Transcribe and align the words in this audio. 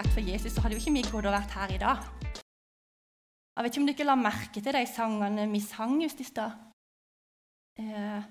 vært 0.00 0.14
for 0.16 0.24
Jesus, 0.24 0.54
så 0.54 0.64
hadde 0.64 0.76
jo 0.76 0.80
ikke 0.80 0.96
vi 0.96 1.04
gått 1.04 1.28
og 1.28 1.34
vært 1.34 1.56
her 1.58 1.72
i 1.74 1.80
dag. 1.80 2.04
Jeg 3.52 3.64
vet 3.64 3.74
ikke 3.74 3.82
om 3.82 3.90
ikke 3.92 4.08
la 4.08 4.16
merke 4.16 4.60
til 4.64 4.76
de 4.76 4.84
sangene 4.88 5.46
vi 5.50 5.60
sang 5.60 5.96
just 6.00 6.20
i 6.22 6.26
stad. 6.28 6.54
Eh, 7.80 8.22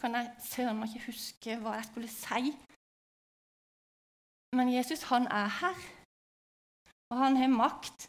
kan 0.00 0.18
jeg 0.18 0.32
søren 0.42 0.80
meg 0.80 0.90
ikke 0.90 1.12
huske 1.12 1.58
hva 1.62 1.76
jeg 1.78 1.88
skulle 1.90 2.10
si. 2.10 2.54
Men 4.58 4.72
Jesus, 4.72 5.06
han 5.12 5.28
er 5.30 5.46
her. 5.60 5.78
Og 7.12 7.20
han 7.20 7.36
har 7.38 7.52
makt 7.52 8.08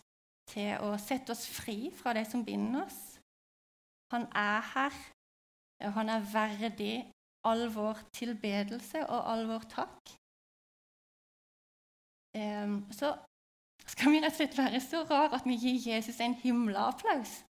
til 0.50 0.82
å 0.82 0.96
sette 0.98 1.36
oss 1.36 1.46
fri 1.46 1.92
fra 1.94 2.16
det 2.18 2.26
som 2.32 2.46
binder 2.48 2.88
oss. 2.88 3.02
Han 4.16 4.26
er 4.38 4.62
her, 4.74 4.98
og 5.86 5.94
han 6.00 6.10
er 6.10 6.26
verdig 6.34 6.96
all 7.44 7.68
vår 7.74 8.00
tilbedelse 8.16 9.06
og 9.08 9.32
all 9.32 9.48
vår 9.48 9.66
takk. 9.72 10.14
Så 12.96 13.14
skal 13.86 14.14
vi 14.14 14.22
rett 14.24 14.32
og 14.32 14.40
slett 14.40 14.58
være 14.58 14.82
så 14.82 15.04
rar 15.10 15.36
at 15.36 15.46
vi 15.46 15.58
gir 15.60 15.82
Jesus 15.94 16.22
en 16.24 16.38
himmelapplaus. 16.40 17.42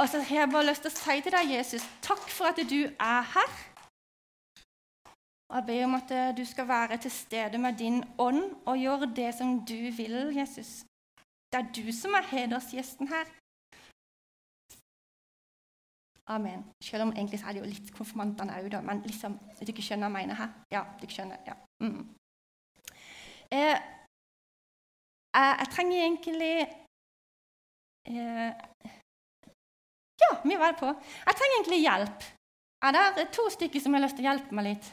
Og 0.00 0.08
så 0.08 0.20
har 0.20 0.36
jeg 0.36 0.48
bare 0.52 0.66
lyst 0.66 0.80
til 0.86 0.88
å 0.88 0.96
si 0.96 1.16
til 1.20 1.34
deg, 1.34 1.50
Jesus, 1.58 1.82
takk 2.00 2.22
for 2.32 2.48
at 2.48 2.60
du 2.70 2.78
er 2.88 3.26
her. 3.34 3.69
Og 5.50 5.56
Jeg 5.56 5.66
ber 5.66 5.84
om 5.84 5.94
at 5.94 6.10
eh, 6.14 6.36
du 6.36 6.44
skal 6.44 6.68
være 6.68 6.96
til 6.96 7.10
stede 7.10 7.58
med 7.58 7.78
din 7.78 8.04
ånd 8.18 8.42
og 8.66 8.78
gjøre 8.78 9.14
det 9.16 9.34
som 9.34 9.58
du 9.66 9.80
vil, 9.98 10.36
Jesus. 10.36 10.84
Det 11.52 11.58
er 11.58 11.72
du 11.74 11.92
som 11.92 12.14
er 12.14 12.28
hedersgjesten 12.30 13.08
her. 13.08 13.26
Amen. 16.30 16.62
Selv 16.82 17.02
om 17.02 17.12
egentlig 17.12 17.40
er 17.42 17.52
det 17.52 17.60
jo 17.60 17.70
litt 17.72 17.90
konfirmantene 17.96 18.54
òg, 18.60 18.76
men 18.86 19.02
liksom, 19.02 19.34
ikke 19.66 19.82
skjønner 19.82 20.06
hva 20.06 20.20
jeg 20.20 20.28
mener 20.28 20.38
her? 20.38 20.52
Ja, 20.70 20.84
ikke 21.02 21.16
skjønner. 21.16 21.42
Ja. 21.46 21.56
Mm. 21.82 22.04
Eh, 23.50 23.78
jeg, 25.34 25.50
jeg, 25.58 25.68
trenger 25.74 26.04
egentlig 26.04 26.54
eh, 28.06 28.52
ja, 30.22 30.30
mye 30.44 30.62
var 30.62 30.78
på. 30.78 30.94
Jeg 31.26 31.40
trenger 31.40 31.58
egentlig 31.58 31.82
hjelp. 31.82 32.30
Er 32.86 32.96
det 33.18 33.28
to 33.34 33.50
stykker 33.50 33.82
som 33.82 33.98
har 33.98 34.06
lyst 34.06 34.14
til 34.20 34.28
å 34.28 34.30
hjelpe 34.30 34.54
meg 34.54 34.70
litt? 34.70 34.92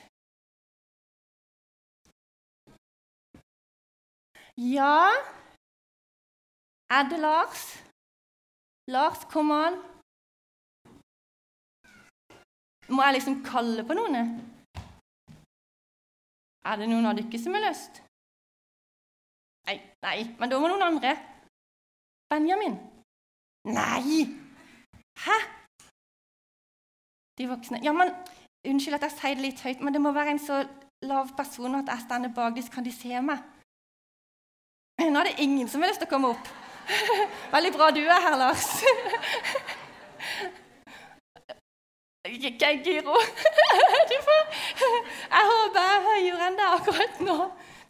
Ja 4.57 5.11
Er 6.89 7.03
det 7.09 7.19
Lars? 7.19 7.83
Lars, 8.87 9.25
kom 9.33 9.51
an. 9.51 9.75
Må 12.89 13.03
jeg 13.03 13.13
liksom 13.13 13.43
kalle 13.43 13.83
på 13.83 13.93
noen? 13.93 14.15
Er 16.65 16.79
det 16.79 16.87
noen 16.89 17.05
av 17.09 17.19
dere 17.19 17.41
som 17.43 17.53
har 17.53 17.65
lyst? 17.67 17.99
Nei, 19.67 19.77
nei, 20.05 20.17
men 20.39 20.49
da 20.49 20.59
må 20.59 20.71
noen 20.71 20.87
andre. 20.87 21.13
Benjamin? 22.31 22.79
Nei! 23.67 24.23
Hæ? 25.25 25.37
De 27.37 27.49
voksne 27.51 27.83
Ja, 27.83 27.93
men 27.93 28.15
Unnskyld 28.67 28.97
at 28.97 29.05
jeg 29.05 29.15
sier 29.19 29.35
det 29.35 29.45
litt 29.45 29.61
høyt, 29.63 29.83
men 29.83 29.93
det 29.93 30.01
må 30.01 30.11
være 30.11 30.33
en 30.33 30.41
så 30.41 30.63
lav 31.05 31.29
person 31.37 31.75
at 31.77 31.87
jeg 31.87 32.03
står 32.07 32.31
bak 32.35 32.55
dem, 32.55 32.63
så 32.63 32.73
kan 32.73 32.87
de 32.87 32.91
se 32.91 33.21
meg. 33.21 33.43
Nå 34.97 35.19
er 35.19 35.29
det 35.29 35.39
ingen 35.39 35.67
som 35.69 35.81
har 35.81 35.91
lyst 35.91 36.01
til 36.01 36.09
å 36.09 36.11
komme 36.11 36.31
opp. 36.33 36.47
Veldig 37.55 37.71
bra 37.75 37.89
du 37.93 37.99
er 38.01 38.23
her, 38.23 38.37
Lars. 38.39 38.65
Ikke 42.27 42.71
Giro. 42.83 43.17
Jeg 45.27 45.43
håper 45.51 45.77
jeg 45.77 45.93
er 45.93 46.05
høyere 46.07 46.47
enn 46.47 46.57
deg 46.57 46.73
akkurat 46.73 47.21
nå. 47.23 47.35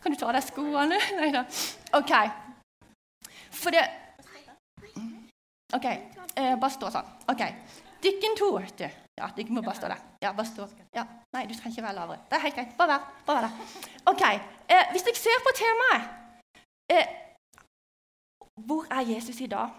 Kan 0.03 0.13
du 0.13 0.19
ta 0.19 0.27
av 0.27 0.35
deg 0.35 0.45
skoene? 0.45 0.99
Nei 1.19 1.31
da. 1.33 1.45
OK. 1.97 2.13
For 3.55 3.73
det 3.73 3.85
OK, 5.75 5.85
eh, 5.87 6.53
bare 6.55 6.71
stå 6.71 6.91
sånn. 6.93 7.09
Ok, 7.31 7.41
Dykken 8.03 8.37
to, 8.39 8.51
vet 8.55 8.77
du. 8.79 8.85
Ja, 9.17 9.27
dere 9.35 9.55
må 9.55 9.63
bare 9.65 9.79
stå 9.79 9.89
der. 9.91 10.03
Ja, 10.23 10.31
bare 10.37 10.47
stå. 10.47 10.67
Ja. 10.95 11.03
Nei, 11.35 11.47
du 11.49 11.55
trenger 11.55 11.73
ikke 11.73 11.87
være 11.87 11.97
lavere. 11.97 12.21
Det 12.29 12.37
er 12.37 12.45
helt 12.45 12.59
greit. 12.59 12.77
Bare 12.77 12.93
vær, 12.93 13.09
bare 13.27 13.41
vær 13.41 13.49
der. 13.49 13.83
Ok, 14.13 14.23
eh, 14.69 14.85
Hvis 14.93 15.07
dere 15.07 15.19
ser 15.19 15.43
på 15.43 15.55
temaet 15.57 16.26
eh, 16.91 17.07
Hvor 18.67 18.85
er 18.91 19.01
Jesus 19.13 19.41
i 19.41 19.47
dag? 19.47 19.69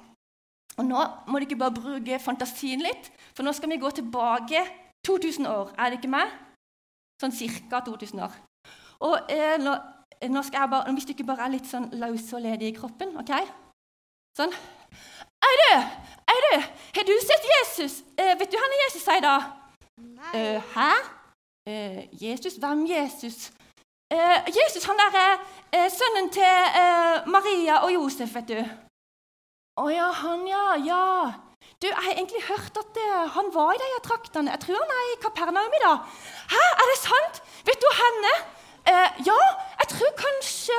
Og 0.79 0.85
Nå 0.85 1.05
må 1.27 1.39
dere 1.43 1.59
bare 1.59 1.75
bruke 1.75 2.19
fantasien 2.23 2.83
litt, 2.85 3.11
for 3.35 3.43
nå 3.43 3.53
skal 3.53 3.71
vi 3.73 3.81
gå 3.83 3.91
tilbake 3.91 4.61
2000 5.07 5.47
år. 5.47 5.73
Er 5.79 5.91
det 5.91 5.99
ikke 5.99 6.13
meg? 6.13 6.31
Sånn 7.19 7.35
ca. 7.71 7.81
2000 7.87 8.23
år. 8.23 8.37
Og 9.09 9.31
eh, 9.35 9.57
nå, 9.59 9.75
nå, 10.31 10.43
skal 10.43 10.61
jeg 10.61 10.71
bare, 10.71 10.93
Hvis 10.95 11.09
dere 11.11 11.27
bare 11.27 11.47
er 11.47 11.55
litt 11.57 11.67
sånn 11.67 11.91
løse 11.99 12.37
og 12.37 12.45
ledige 12.45 12.73
i 12.73 12.79
kroppen 12.79 13.17
ok? 13.19 13.35
Sånn. 14.39 14.55
Er 15.49 15.61
du? 15.63 15.71
Er 16.31 16.45
du? 16.47 16.55
har 16.99 17.05
du 17.07 17.15
sett 17.23 17.47
Jesus? 17.55 18.03
Eh, 18.19 18.35
vet 18.39 18.51
du 18.51 18.59
hva 18.59 18.69
Jesus 18.85 19.05
sier 19.05 19.23
da? 19.23 19.37
Nei. 19.99 20.33
Eh, 20.35 20.73
hæ? 20.75 20.91
Eh, 21.69 22.01
Jesus? 22.23 22.59
Hvem 22.59 22.87
Jesus? 22.87 23.51
Eh, 24.09 24.49
Jesus, 24.49 24.87
han 24.89 25.01
er 25.05 25.17
eh, 25.73 25.89
sønnen 25.93 26.31
til 26.33 26.45
eh, 26.45 27.27
Maria 27.29 27.83
og 27.85 27.93
Josef, 27.93 28.33
vet 28.39 28.53
du. 28.53 28.61
Å 29.79 29.91
ja, 29.93 30.09
han, 30.23 30.47
ja. 30.49 30.65
Ja. 30.83 31.09
Du, 31.79 31.87
Jeg 31.87 31.95
har 31.95 32.15
egentlig 32.15 32.41
hørt 32.49 32.79
at 32.81 32.97
han 33.35 33.53
var 33.55 33.75
i 33.75 33.79
de 33.83 34.01
traktene. 34.03 34.51
Jeg 34.55 34.63
tror 34.65 34.81
han 34.81 34.95
er 34.95 35.11
i 35.13 35.19
Kapernaum 35.23 35.77
i 35.77 35.83
dag. 35.85 36.17
Hæ, 36.51 36.65
er 36.83 36.91
det 36.91 36.97
sant? 37.03 37.43
Vet 37.69 37.85
du 37.85 37.91
henne? 38.03 38.39
ja, 39.21 39.37
jeg 39.83 39.89
tror 39.91 40.13
kanskje 40.17 40.77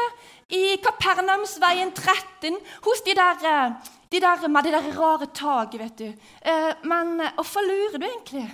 i 0.58 0.80
Kapernaumsveien 0.82 1.92
13, 1.94 2.58
hos 2.88 3.04
de 3.06 3.14
der 3.14 3.76
de 4.12 4.20
der, 4.22 4.48
med 4.48 4.64
det 4.64 4.74
der 4.74 5.02
rare 5.02 5.28
taket, 5.34 5.80
vet 5.80 6.00
du. 6.00 6.06
Eh, 6.42 6.74
men 6.84 7.20
eh, 7.22 7.34
hvorfor 7.36 7.62
lurer 7.62 7.98
du 7.98 8.06
egentlig? 8.06 8.48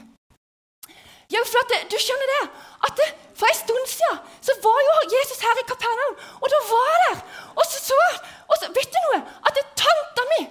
Jo, 1.33 1.41
for 1.51 1.59
at, 1.63 1.71
du 1.91 1.97
skjønner 2.01 2.31
det, 2.33 2.43
at 2.87 2.99
det, 2.99 3.07
for 3.39 3.49
en 3.49 3.57
stund 3.63 3.87
siden 3.89 4.19
så 4.47 4.53
var 4.65 4.77
jo 4.87 4.93
Jesus 5.15 5.39
her 5.45 5.61
i 5.61 5.65
Kapernaum. 5.71 6.15
Og 6.41 6.47
da 6.53 6.59
var 6.71 6.85
jeg 6.91 6.99
der. 7.05 7.17
Og 7.55 7.63
så 7.71 7.79
så 7.89 7.99
og 8.49 8.55
så, 8.59 8.69
Vet 8.77 8.93
du 8.93 8.99
noe? 9.07 9.19
At 9.47 9.57
det, 9.57 9.65
tanta 9.81 10.29
mi 10.33 10.41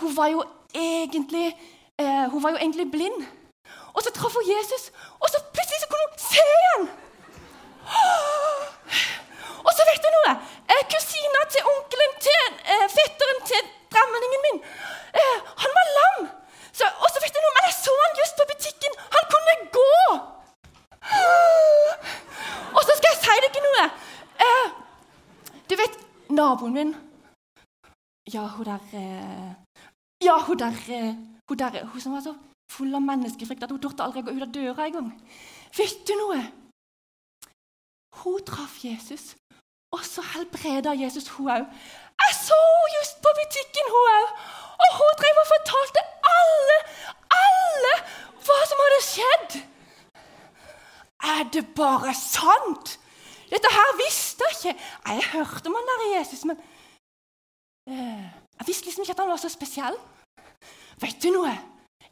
hun 0.00 0.16
var 0.16 0.28
jo 0.34 0.40
egentlig 0.74 1.46
eh, 2.00 2.26
hun 2.32 2.42
var 2.42 2.50
jo 2.50 2.56
egentlig 2.64 2.90
blind. 2.90 3.20
Og 3.94 4.02
så 4.02 4.10
traff 4.10 4.34
hun 4.34 4.46
Jesus, 4.56 4.90
og 5.22 5.28
så 5.32 5.38
plutselig 5.54 5.80
så 5.80 5.88
kunne 5.90 6.06
hun 6.08 6.18
se 6.30 6.44
igjen! 6.58 6.84
Og 9.66 9.72
så 9.76 9.86
vet 9.88 10.02
du 10.04 10.10
noe? 10.16 10.32
Eh, 10.72 10.82
kusina 10.92 11.44
til 11.54 11.68
onkelen 11.72 12.16
til 12.26 12.46
eh, 12.72 12.86
fetteren 12.96 13.38
til 13.50 13.62
drammeningen 13.94 14.42
min 14.46 14.58
eh, 15.20 15.36
Han 15.62 15.76
var 15.78 15.92
lam! 15.98 16.26
Så, 16.78 16.84
og 17.02 17.08
så 17.12 17.22
vet 17.22 17.34
du 17.34 17.40
noe, 17.42 17.54
men 17.56 17.66
jeg 17.68 17.76
så 17.80 17.92
han 18.02 18.20
just 18.20 18.38
på 18.38 18.46
butikken. 18.50 18.96
Han 19.16 19.24
kunne 19.32 19.54
gå! 19.76 19.90
Og 22.76 22.82
så 22.86 22.96
skal 22.98 23.10
jeg 23.12 23.20
si 23.22 23.36
deg 23.44 23.60
noe. 23.66 23.84
Eh, 24.46 24.66
du 25.70 25.74
vet 25.78 26.00
naboen 26.34 26.74
min 26.74 26.90
Ja, 28.34 28.46
hun 28.56 28.66
der 28.66 28.82
eh, 28.98 29.52
Ja, 30.24 30.38
hun 30.46 30.58
der, 30.58 30.74
eh, 30.96 31.14
hun 31.48 31.58
der 31.58 31.84
Hun 31.84 32.00
som 32.00 32.12
var 32.16 32.24
så 32.26 32.34
full 32.72 32.94
av 32.94 33.04
menneskefrykt 33.06 33.62
at 33.62 33.70
hun 33.70 33.80
turte 33.80 34.02
aldri 34.02 34.24
gå 34.24 34.34
ut 34.34 34.42
av 34.46 34.52
døra 34.54 34.86
engang. 34.88 35.12
Vet 35.78 36.00
du 36.08 36.14
noe? 36.18 36.40
Hun 38.22 38.44
traff 38.48 38.80
Jesus, 38.84 39.34
og 39.94 40.02
så 40.06 40.24
helbreda 40.32 40.94
Jesus 40.98 41.28
hun 41.36 41.50
òg. 41.54 41.68
Jeg 42.24 42.34
så 42.40 42.58
henne 42.58 42.94
just 42.96 43.20
på 43.22 43.30
butikken, 43.38 43.92
hun 43.94 44.10
òg. 44.16 44.26
Og 44.84 44.90
hun 44.98 45.18
drev 45.20 45.40
og 45.42 45.50
fortalte 45.54 46.02
alle, 46.44 46.78
alle 47.38 47.94
hva 48.44 48.58
som 48.68 48.82
hadde 48.84 49.00
skjedd. 49.08 49.56
Er 51.34 51.44
det 51.52 51.64
bare 51.76 52.14
sant? 52.18 52.98
Dette 53.50 53.70
her 53.70 53.92
visste 54.00 54.46
jeg 54.50 54.56
ikke. 54.56 54.88
Jeg 55.08 55.28
hørte 55.32 55.70
om 55.70 55.76
han 55.78 55.90
der 55.90 56.18
Jesus, 56.18 56.44
men 56.44 56.58
uh, 57.90 58.24
jeg 58.58 58.66
visste 58.66 58.88
liksom 58.88 59.04
ikke 59.04 59.16
at 59.16 59.22
han 59.22 59.32
var 59.32 59.40
så 59.40 59.52
spesiell. 59.52 59.96
Vet 61.00 61.22
du 61.22 61.30
noe? 61.34 61.52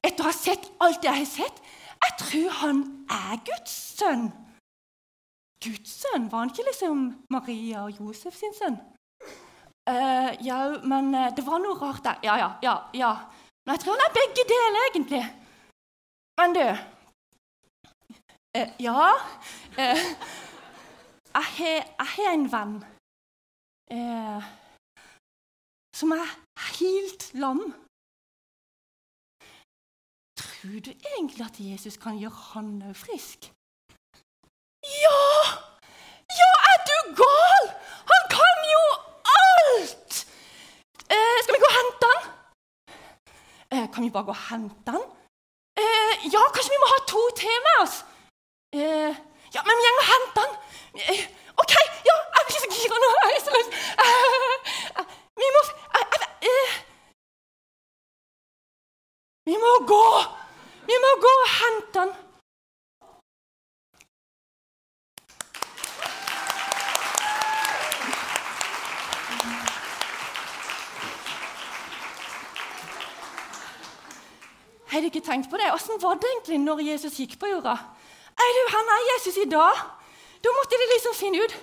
Etter 0.03 0.25
å 0.25 0.31
ha 0.31 0.35
sett 0.35 0.71
alt 0.83 1.05
jeg 1.05 1.15
har 1.15 1.29
sett, 1.29 1.61
jeg 2.03 2.15
tror 2.19 2.55
han 2.63 2.81
er 3.11 3.43
Guds 3.47 3.75
sønn. 3.99 4.31
Guds 5.63 5.93
sønn? 6.03 6.27
Var 6.31 6.39
han 6.43 6.51
ikke 6.51 6.67
liksom 6.71 7.05
Maria 7.31 7.85
og 7.87 8.01
Josef 8.01 8.35
sin 8.39 8.57
sønn? 8.57 8.81
Uh, 9.83 10.31
ja, 10.47 10.59
men 10.87 11.11
uh, 11.15 11.31
det 11.35 11.45
var 11.47 11.63
noe 11.63 11.79
rart 11.79 12.03
der. 12.07 12.19
Ja, 12.27 12.37
ja, 12.39 12.51
ja. 12.63 12.75
ja. 12.95 13.13
Men 13.65 13.75
jeg 13.75 13.81
tror 13.81 13.95
han 13.97 14.07
er 14.07 14.19
begge 14.21 14.45
deler, 14.53 14.83
egentlig. 14.89 15.25
Men 16.39 16.55
du 16.57 16.65
eh, 18.59 18.69
Ja 18.87 19.03
Jeg 21.35 22.09
har 22.15 22.33
en 22.33 22.53
venn. 22.53 22.75
som 25.99 26.11
er 26.11 26.29
helt 26.79 27.25
lam. 27.35 27.63
Tror 30.43 30.81
du 30.87 30.91
egentlig 31.13 31.45
at 31.47 31.61
Jesus 31.61 31.97
kan 31.97 32.19
gjøre 32.19 32.43
han 32.53 32.69
òg 32.89 32.97
frisk? 33.05 33.53
Ja! 35.05 35.23
Ja, 36.41 36.53
er 36.71 36.79
du 36.91 36.97
gal? 37.23 37.65
Han 38.13 38.25
kan 38.37 38.57
jo 38.75 38.85
alt! 39.41 40.15
Eh, 41.15 41.37
skal 41.43 41.55
vi 41.55 41.63
gå 41.65 41.71
og 41.73 41.79
hente 41.81 42.11
han? 42.13 42.23
Eh, 43.73 43.87
kan 43.93 44.05
vi 44.05 44.11
bare 44.11 44.25
gå 44.29 44.35
og 44.37 44.45
hente 44.51 44.91
han? 44.95 45.05
Eh, 45.83 46.15
ja, 46.35 46.43
kanskje 46.55 46.73
vi 46.75 46.83
må 46.83 46.89
ha 46.95 46.99
to 47.13 47.23
til 47.41 47.59
med 47.67 47.77
oss? 47.85 47.95
Eh, 48.77 49.13
ja, 49.55 49.61
men 49.67 49.79
vi 49.79 49.85
går 49.87 50.01
og 50.03 50.11
henter 50.13 50.43
han. 50.45 50.53
Eh, 51.13 51.23
OK, 51.63 51.75
ja, 52.09 52.17
jeg 52.35 52.45
blir 52.49 52.61
så 52.65 52.71
gira 52.75 52.99
nå. 53.05 53.09
Jeg 53.23 53.39
er 53.39 53.45
så 53.47 53.55
løs. 53.57 53.69
Eh, 54.05 55.07
vi 55.41 55.49
må 55.55 55.61
eh, 56.51 56.75
Vi 59.49 59.57
må 59.65 59.73
gå! 59.93 60.07
Vi 60.91 60.97
må 61.05 61.11
gå 61.25 61.33
og 61.45 61.51
hente 61.61 62.05
han. 62.05 62.13
Har 74.93 75.01
du 75.01 75.09
ikke 75.09 75.25
tenkt 75.25 75.49
på 75.49 75.57
det? 75.57 75.71
Åssen 75.73 75.97
var 76.03 76.19
det 76.21 76.29
egentlig 76.29 76.59
når 76.61 76.83
Jesus 76.85 77.15
gikk 77.17 77.39
på 77.41 77.49
jorda? 77.49 77.73
Er 78.45 78.51
du, 78.57 78.63
han 78.75 78.91
er 78.93 79.07
Jesus 79.15 79.39
i 79.41 79.49
dag. 79.49 79.79
Da 80.45 80.53
måtte 80.53 80.81
de 80.81 80.89
liksom 80.91 81.15
finne 81.17 81.45
ut 81.45 81.55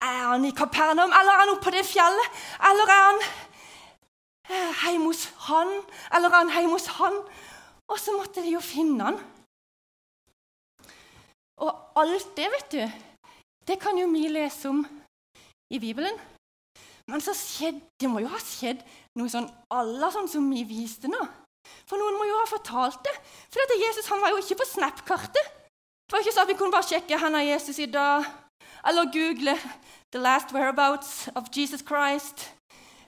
Er 0.00 0.20
han 0.30 0.44
i 0.48 0.52
Kapernaum, 0.56 1.12
eller 1.12 1.32
er 1.32 1.40
han 1.42 1.50
oppe 1.52 1.66
på 1.66 1.74
det 1.74 1.82
fjellet? 1.84 2.38
Eller 2.70 2.92
er 2.94 3.02
han 3.04 3.18
eh, 3.20 4.84
hjemme 4.86 5.10
hos 5.10 5.26
han? 5.48 5.74
Eller 6.16 6.32
er 6.32 6.38
han 6.38 6.52
hjemme 6.54 6.78
hos 6.78 6.86
han? 6.96 7.18
Og 7.90 8.00
så 8.00 8.14
måtte 8.16 8.40
de 8.40 8.54
jo 8.54 8.62
finne 8.64 9.10
han. 9.10 9.20
Og 11.60 12.00
alt 12.00 12.32
det, 12.38 12.48
vet 12.54 12.72
du, 12.72 12.80
det 13.68 13.76
kan 13.82 13.98
jo 14.00 14.08
vi 14.08 14.24
lese 14.32 14.72
om 14.72 14.80
i 15.68 15.78
Bibelen. 15.78 16.16
Men 17.10 17.20
så 17.20 17.34
skjedde, 17.36 17.84
det 18.00 18.08
må 18.08 18.24
jo 18.24 18.32
ha 18.32 18.40
skjedd 18.40 18.80
noe 19.20 19.28
sånn 19.28 19.50
alle 19.68 20.08
sånn 20.14 20.32
som 20.32 20.48
vi 20.48 20.64
viste 20.64 21.12
nå. 21.12 21.20
For 21.88 21.98
noen 21.98 22.18
må 22.18 22.26
jo 22.28 22.38
ha 22.38 22.46
fortalt 22.50 23.00
det. 23.06 23.14
For 23.50 23.62
dette 23.62 23.80
Jesus 23.82 24.08
han 24.10 24.22
var 24.22 24.34
jo 24.34 24.42
ikke 24.42 24.60
på 24.60 24.68
Snap-kartet. 24.72 25.56
Det 26.10 26.16
var 26.16 26.24
ikke 26.24 26.34
sånn 26.34 26.46
at 26.46 26.50
vi 26.50 26.58
kunne 26.58 26.74
bare 26.74 26.88
sjekke 26.88 27.18
han 27.22 27.36
er 27.38 27.48
Jesus 27.52 27.78
i 27.78 27.86
dag, 27.86 28.26
eller 28.86 29.12
google 29.14 29.54
'The 30.10 30.18
last 30.18 30.52
whereabouts 30.52 31.28
of 31.38 31.50
Jesus 31.54 31.82
Christ'. 31.86 32.50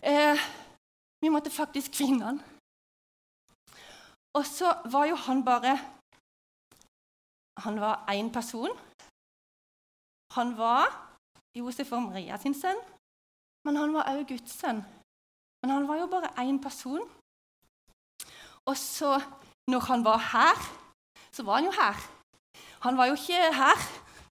Eh, 0.03 0.39
vi 1.23 1.29
måtte 1.29 1.51
faktisk 1.51 1.95
finne 1.95 2.25
han. 2.25 2.39
Og 4.39 4.47
så 4.47 4.69
var 4.91 5.05
jo 5.07 5.17
han 5.17 5.45
bare 5.45 5.79
Han 7.63 7.81
var 7.81 8.05
én 8.09 8.33
person. 8.33 8.71
Han 10.33 10.57
var 10.57 10.89
Josef 11.59 11.93
og 11.93 12.03
Maria 12.03 12.39
sin 12.39 12.55
sønn, 12.55 12.81
men 13.65 13.77
han 13.77 13.93
var 13.93 14.03
også 14.03 14.25
Guds 14.29 14.53
sønn. 14.61 14.81
Men 15.63 15.71
han 15.71 15.89
var 15.89 15.97
jo 16.01 16.07
bare 16.07 16.33
én 16.41 16.63
person. 16.63 17.05
Og 18.71 18.77
så, 18.77 19.13
når 19.71 19.81
han 19.91 20.05
var 20.05 20.19
her, 20.35 20.59
så 21.35 21.43
var 21.43 21.55
han 21.59 21.69
jo 21.69 21.75
her. 21.83 21.97
Han 22.85 22.97
var 22.99 23.07
jo 23.07 23.15
ikke 23.19 23.41
her, 23.63 23.79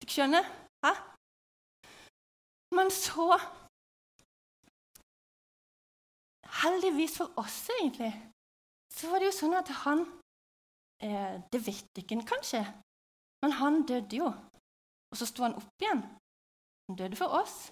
du 0.01 0.05
skjønner? 0.07 0.45
Hæ? 0.85 0.93
Men 2.75 2.91
så 2.91 3.39
Heldigvis 6.61 7.17
for 7.17 7.27
oss, 7.37 7.69
egentlig, 7.79 8.11
så 8.93 9.09
var 9.09 9.19
det 9.19 9.29
jo 9.29 9.37
sånn 9.37 9.55
at 9.55 9.69
han 9.83 10.01
eh, 11.01 11.39
Det 11.53 11.61
vet 11.65 12.01
ikke 12.01 12.17
en 12.17 12.27
kanskje, 12.27 12.61
men 13.41 13.55
han 13.57 13.85
døde 13.87 14.19
jo. 14.19 14.27
Og 15.11 15.17
så 15.17 15.25
sto 15.25 15.43
han 15.47 15.55
opp 15.57 15.83
igjen. 15.83 16.03
Han 16.87 16.99
døde 16.99 17.17
for 17.19 17.33
oss. 17.39 17.71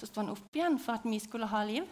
Så 0.00 0.08
sto 0.08 0.22
han 0.22 0.32
opp 0.32 0.56
igjen 0.56 0.78
for 0.82 0.96
at 0.96 1.04
vi 1.06 1.18
skulle 1.22 1.50
ha 1.50 1.62
liv. 1.68 1.84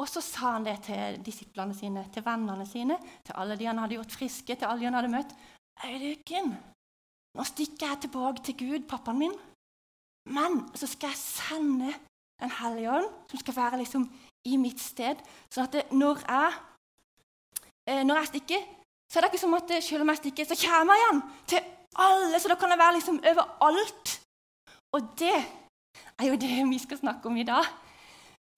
Og 0.00 0.08
så 0.08 0.22
sa 0.24 0.54
han 0.56 0.64
det 0.64 0.78
til 0.86 1.18
disiplene 1.24 1.76
sine, 1.76 2.06
til 2.12 2.24
vennene 2.24 2.64
sine, 2.68 2.96
til 3.26 3.36
alle 3.36 3.56
de 3.60 3.68
han 3.68 3.80
hadde 3.82 3.98
gjort 3.98 4.16
friske, 4.16 4.54
til 4.56 4.68
alle 4.68 4.80
de 4.80 4.88
han 4.88 4.96
hadde 4.96 5.12
møtt. 5.12 5.34
Øyvind, 5.84 6.54
nå 7.36 7.44
stikker 7.44 7.86
jeg 7.86 8.00
tilbake 8.06 8.44
til 8.46 8.56
Gud, 8.62 8.86
pappaen 8.88 9.20
min. 9.20 9.36
Men 10.32 10.62
så 10.74 10.88
skal 10.88 11.12
jeg 11.12 11.20
sende 11.20 11.92
en 12.40 12.52
hellig 12.60 12.88
ånd, 12.90 13.08
som 13.30 13.42
skal 13.42 13.56
være 13.56 13.82
liksom 13.82 14.08
i 14.48 14.56
mitt 14.60 14.80
sted. 14.80 15.20
Sånn 15.52 15.68
at 15.68 15.76
det, 15.76 15.84
når, 15.92 16.24
jeg, 16.24 16.56
eh, 17.90 18.02
når 18.06 18.22
jeg 18.22 18.30
stikker, 18.32 18.64
så 19.10 19.18
er 19.18 19.26
det 19.26 19.32
ikke 19.32 19.42
som 19.42 19.58
at 19.58 19.76
selv 19.84 20.04
om 20.04 20.12
jeg 20.12 20.22
stikker, 20.22 20.48
så 20.48 20.58
kommer 20.64 20.96
jeg 20.96 21.04
igjen 21.04 21.22
til 21.52 21.70
alle. 22.06 22.40
Så 22.40 22.48
da 22.48 22.56
kan 22.56 22.72
jeg 22.72 22.80
være 22.80 22.96
liksom 22.96 23.20
overalt. 23.32 24.16
Og 24.96 25.12
det 25.20 25.36
er 25.36 26.28
jo 26.30 26.40
det 26.40 26.56
vi 26.72 26.80
skal 26.80 27.00
snakke 27.02 27.28
om 27.28 27.36
i 27.36 27.46
dag. 27.48 27.68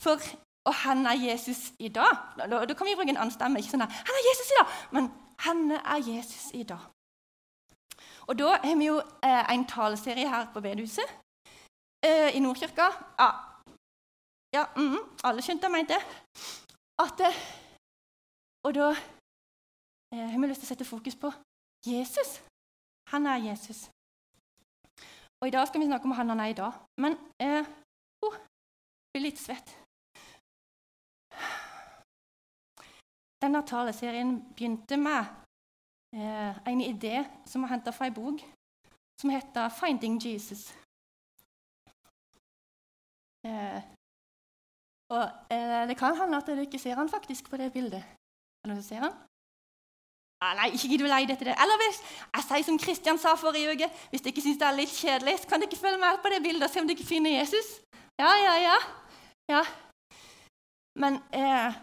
For 0.03 0.23
og 0.65 0.75
han 0.75 1.07
er 1.07 1.13
Jesus 1.13 1.73
i 1.79 1.89
dag. 1.89 2.17
Da, 2.39 2.75
kan 2.75 2.87
vi 2.87 2.95
bruke 2.95 3.11
en 3.11 3.17
annen 3.17 3.35
stemme. 3.35 3.59
ikke 3.59 3.75
sånn 3.75 3.87
at, 3.87 3.93
Han 3.93 4.19
er 4.19 4.29
Jesus 4.31 4.51
i 4.51 4.59
dag, 4.59 4.75
men 4.95 5.09
henne 5.47 5.81
er 5.95 6.05
Jesus 6.07 6.51
i 6.55 6.63
dag. 6.63 6.85
Og 8.31 8.39
da 8.39 8.53
har 8.63 8.77
vi 8.79 8.87
jo 8.87 9.01
eh, 9.01 9.55
en 9.55 9.65
taleserie 9.67 10.29
her 10.29 10.47
på 10.55 10.61
bedehuset 10.61 11.09
eh, 12.07 12.31
i 12.37 12.41
Nordkirka. 12.41 12.87
Ja, 13.19 13.31
ja 14.55 14.65
mm, 14.77 15.01
alle 15.25 15.43
skjønte 15.43 15.67
jeg 15.67 15.75
mente. 15.75 15.99
At, 17.03 17.21
eh, 17.27 17.43
og 18.63 18.75
da 18.79 18.93
eh, 20.15 20.29
har 20.31 20.39
vi 20.39 20.47
lyst 20.47 20.63
til 20.63 20.71
å 20.71 20.73
sette 20.73 20.87
fokus 20.87 21.19
på 21.19 21.33
Jesus. 21.87 22.39
Han 23.11 23.27
er 23.27 23.43
Jesus. 23.51 23.89
Og 25.43 25.49
i 25.49 25.55
dag 25.55 25.67
skal 25.67 25.83
vi 25.83 25.91
snakke 25.91 26.07
om 26.07 26.15
han 26.15 26.31
han 26.31 26.41
er 26.41 26.55
i 26.55 26.59
dag. 26.63 26.79
Men 27.03 27.19
eh, 27.43 27.67
oh, 28.23 28.37
blir 29.11 29.27
litt 29.27 29.43
svett. 29.43 29.82
Denne 33.43 33.63
taleserien 33.67 34.37
begynte 34.55 34.97
med 34.97 35.25
eh, 36.15 36.55
en 36.73 36.81
idé 36.81 37.25
som 37.47 37.65
var 37.65 37.73
henta 37.75 37.91
fra 37.91 38.07
en 38.07 38.15
bok 38.15 38.45
som 39.21 39.31
heter 39.31 39.69
'Finding 39.69 40.21
Jesus'. 40.23 40.71
Eh, 43.47 43.83
og 45.17 45.25
eh, 45.51 45.89
Det 45.89 45.97
kan 45.99 46.17
hende 46.17 46.37
at 46.37 46.47
dere 46.47 46.61
ikke 46.67 46.79
ser 46.79 46.95
han 46.95 47.09
faktisk 47.09 47.51
på 47.51 47.57
det 47.57 47.73
bildet. 47.73 48.05
Eller 48.65 48.77
du 48.77 48.83
ser 48.83 49.01
han? 49.07 49.15
Ah, 50.43 50.55
nei, 50.59 50.73
ikke 50.75 50.89
gidd 50.91 51.05
å 51.07 51.11
leie 51.11 51.29
etter 51.31 51.51
det. 51.51 51.57
Eller 51.63 51.79
hvis 51.83 52.01
jeg 52.35 52.45
sier 52.47 52.65
som 52.67 52.79
Kristian 52.79 53.19
sa 53.19 53.35
forrige 53.39 53.75
uke, 53.75 53.89
hvis 54.11 54.25
dere 54.25 54.43
syns 54.43 54.59
det 54.59 54.67
er 54.69 54.79
litt 54.79 54.95
kjedelig, 55.03 55.37
så 55.39 55.49
kan 55.51 55.63
dere 55.63 55.79
følge 55.79 56.01
med 56.03 56.19
på 56.23 56.33
det 56.33 56.41
bildet 56.47 56.67
og 56.67 56.73
se 56.73 56.83
om 56.83 56.89
dere 56.91 57.11
finner 57.13 57.37
Jesus. 57.39 57.69
Ja, 58.23 58.33
ja, 58.47 58.55
ja. 58.69 58.79
ja. 59.55 59.63
Men 61.03 61.21
eh, 61.39 61.79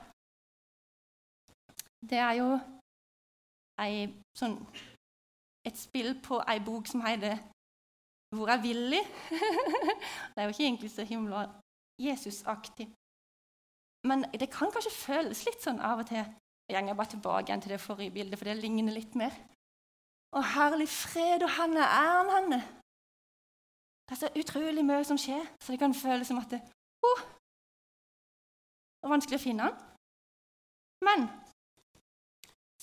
det 2.02 2.18
er 2.18 2.34
jo 2.40 2.50
ei, 3.84 4.08
sånn, 4.40 4.56
et 5.68 5.78
spill 5.78 6.16
på 6.24 6.40
ei 6.48 6.60
bok 6.64 6.88
som 6.88 7.02
heter 7.02 7.38
'Hvor 8.30 8.48
er 8.54 8.62
Willy?' 8.62 9.10
det 10.32 10.38
er 10.38 10.44
jo 10.44 10.54
ikke 10.54 10.68
egentlig 10.68 10.92
så 10.92 11.04
himla 11.04 11.48
Jesus-aktig. 12.00 12.88
Men 14.08 14.24
det 14.42 14.50
kan 14.50 14.72
kanskje 14.72 14.92
føles 15.06 15.46
litt 15.46 15.62
sånn 15.64 15.82
av 15.82 16.00
og 16.00 16.08
til. 16.08 16.26
Jeg 16.70 16.86
går 16.86 16.94
bare 16.94 17.14
tilbake 17.14 17.50
igjen 17.50 17.62
til 17.62 17.72
det 17.72 17.82
forrige 17.82 18.14
bildet, 18.14 18.38
for 18.38 18.46
det 18.46 18.58
ligner 18.58 18.94
litt 18.94 19.16
mer. 19.16 19.34
Å, 20.38 20.40
herlig 20.56 20.88
fred, 20.88 21.44
og 21.44 21.52
henne 21.58 21.82
er 21.82 22.12
han 22.18 22.30
henne. 22.36 22.60
Det 24.06 24.16
er 24.16 24.22
så 24.22 24.30
utrolig 24.42 24.86
mye 24.86 25.04
som 25.06 25.18
skjer, 25.18 25.44
så 25.62 25.74
det 25.74 25.80
kan 25.82 25.94
føles 25.94 26.28
som 26.30 26.38
at 26.38 26.54
det, 26.54 26.62
oh, 27.10 27.22
det 28.98 29.08
er 29.08 29.14
vanskelig 29.16 29.40
å 29.40 29.44
finne 29.44 29.68
han. 29.68 29.76
Men 31.06 31.28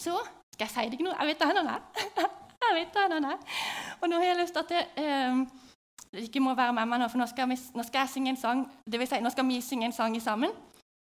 så 0.07 0.17
skal 0.55 0.67
jeg 0.67 0.75
si 0.75 0.89
deg 0.95 1.05
noe. 1.05 1.17
Jeg 1.19 1.35
vet 1.35 1.47
han 1.51 1.71
er. 1.75 1.87
jeg 2.67 2.77
vet 2.81 2.99
han 3.03 3.31
er. 3.33 3.63
Og 4.01 4.11
nå 4.11 4.21
har 4.23 4.31
jeg 4.31 4.41
lyst 4.41 4.57
til 4.57 4.65
at 4.65 4.75
det, 4.75 4.85
eh, 5.03 6.23
ikke 6.27 6.41
må 6.41 6.55
være 6.57 6.77
med 6.77 6.89
meg 6.93 7.03
nå, 7.03 7.11
for 7.13 7.21
nå 7.21 7.27
skal, 7.31 7.51
vi, 7.51 7.59
nå 7.77 7.85
skal, 7.87 8.05
jeg 8.05 8.15
synge 8.15 8.33
en 8.35 8.41
sang. 8.41 8.65
Det 8.87 9.01
vil 9.01 9.11
si, 9.11 9.21
nå 9.21 9.33
skal 9.35 9.49
vi 9.49 9.61
synge 9.65 9.91
en 9.91 9.97
sang 9.97 10.17
sammen 10.23 10.55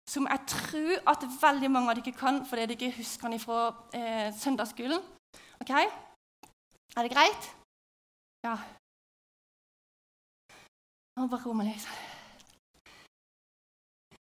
som 0.08 0.24
jeg 0.24 0.40
tror 0.48 1.10
at 1.12 1.24
veldig 1.42 1.68
mange 1.70 1.92
av 1.92 1.98
dere 1.98 2.14
kan 2.16 2.40
fordi 2.48 2.64
dere 2.70 2.94
husker 2.96 3.28
den 3.28 3.42
fra 3.42 3.58
eh, 3.92 4.30
søndagsskolen. 4.32 5.02
Ok? 5.60 5.72
Er 6.96 7.04
det 7.04 7.12
greit? 7.12 7.50
Ja. 8.46 8.56
Nå 11.18 11.26
bare 11.28 11.44
ro 11.44 11.52
meg 11.58 11.74
litt. 11.74 12.17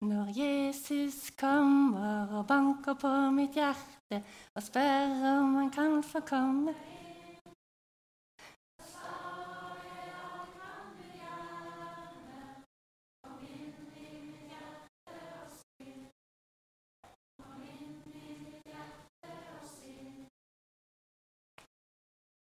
Når 0.00 0.26
Jesus 0.36 1.30
kommer 1.30 2.28
og 2.36 2.46
banker 2.46 2.94
på 3.00 3.08
mitt 3.32 3.54
hjerte 3.56 4.18
og 4.54 4.62
spør 4.62 5.24
om 5.30 5.54
han 5.54 5.70
kan 5.72 6.02
få 6.04 6.20
komme 6.20 6.74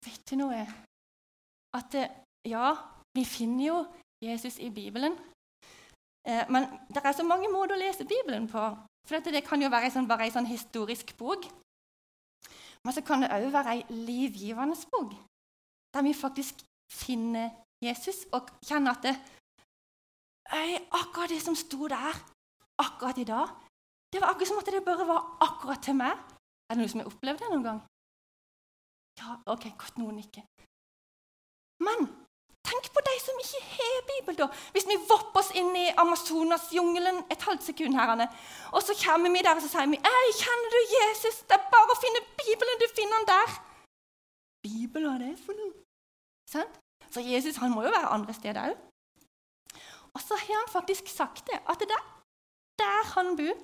Vet 0.02 0.30
du 0.30 0.36
noe? 0.42 0.66
At 1.78 1.94
eh, 1.94 2.10
ja, 2.50 2.74
vi 3.14 3.22
finner 3.24 3.64
jo 3.66 3.78
Jesus 4.22 4.58
i 4.58 4.70
Bibelen. 4.74 5.14
Eh, 6.26 6.44
men 6.50 6.66
det 6.90 7.02
er 7.04 7.14
så 7.14 7.24
mange 7.26 7.48
måter 7.52 7.76
å 7.76 7.80
lese 7.80 8.06
Bibelen 8.08 8.48
på. 8.50 8.62
For 9.06 9.22
det 9.22 9.44
kan 9.46 9.62
jo 9.62 9.70
være 9.70 9.92
sånn, 9.94 10.08
bare 10.10 10.26
ei 10.26 10.34
sånn 10.34 10.48
historisk 10.50 11.14
bok. 11.18 11.46
Men 12.82 12.94
så 12.94 13.02
kan 13.06 13.22
det 13.22 13.30
òg 13.34 13.52
være 13.54 13.76
ei 13.76 13.84
livgivende 13.90 14.76
bok, 14.90 15.14
der 15.94 16.06
vi 16.06 16.14
faktisk 16.14 16.62
finner 16.92 17.50
Jesus 17.82 18.24
og 18.34 18.50
kjenner 18.66 18.94
at 18.94 19.06
det, 19.06 19.16
Øy, 20.46 20.76
akkurat 20.94 21.32
det 21.34 21.42
som 21.42 21.56
sto 21.58 21.88
der 21.90 22.14
akkurat 22.78 23.18
i 23.18 23.26
dag, 23.26 23.48
det 24.12 24.20
var 24.20 24.30
akkurat 24.30 24.48
som 24.48 24.58
at 24.58 24.68
det 24.70 24.84
bare 24.84 25.06
var 25.06 25.22
akkurat 25.42 25.82
til 25.82 25.96
meg. 25.98 26.14
Er 26.70 26.74
det 26.74 26.78
noen 26.78 26.92
som 26.92 27.00
har 27.02 27.10
opplevd 27.10 27.42
det 27.42 27.48
noen 27.50 27.66
gang? 27.66 27.80
Ja, 29.18 29.34
ok, 29.52 29.64
godt 29.80 29.98
noen 29.98 30.20
ikke. 30.22 30.44
Men 31.82 32.06
tenk 32.68 32.88
på 32.94 33.02
de 33.08 33.14
som 33.22 33.42
ikke 33.42 33.62
har 33.76 34.00
Bibel, 34.10 34.38
da. 34.40 34.48
Hvis 34.74 34.88
vi 34.90 34.96
vopper 35.08 35.42
oss 35.42 35.52
inn 35.58 35.70
i 35.78 35.86
Amazonas-jungelen 36.02 37.22
et 37.32 37.46
halvt 37.48 37.68
sekund, 37.68 37.98
her, 37.98 38.26
og 38.72 38.82
så 38.82 38.96
kommer 39.04 39.32
vi 39.34 39.44
der 39.46 39.58
og 39.58 39.64
så 39.64 39.70
sier 39.72 39.92
vi, 39.92 40.00
Ei, 40.00 40.26
kjenner 40.40 40.74
du 40.74 40.80
Jesus? 40.96 41.42
Det 41.48 41.58
er 41.58 41.70
bare 41.72 41.94
å 41.94 42.00
finne 42.02 42.24
Bibelen. 42.42 42.82
Du 42.82 42.88
finner 42.96 43.20
den 43.20 43.30
der. 43.30 43.54
Bibel, 44.66 45.06
hva 45.06 45.14
er 45.14 45.24
det 45.24 45.36
for 45.44 45.58
noe? 45.58 45.72
Sant? 46.50 46.82
Så 47.10 47.22
Jesus 47.22 47.58
han 47.62 47.72
må 47.72 47.86
jo 47.86 47.94
være 47.94 48.12
andre 48.12 48.34
steder 48.34 48.72
òg. 48.72 48.82
Og 50.16 50.22
så 50.24 50.36
har 50.40 50.62
han 50.62 50.72
faktisk 50.72 51.08
sagt 51.12 51.44
det, 51.50 51.58
at 51.68 51.82
det 51.82 51.92
er 51.92 52.04
der 52.80 53.10
han 53.14 53.34
bor, 53.38 53.56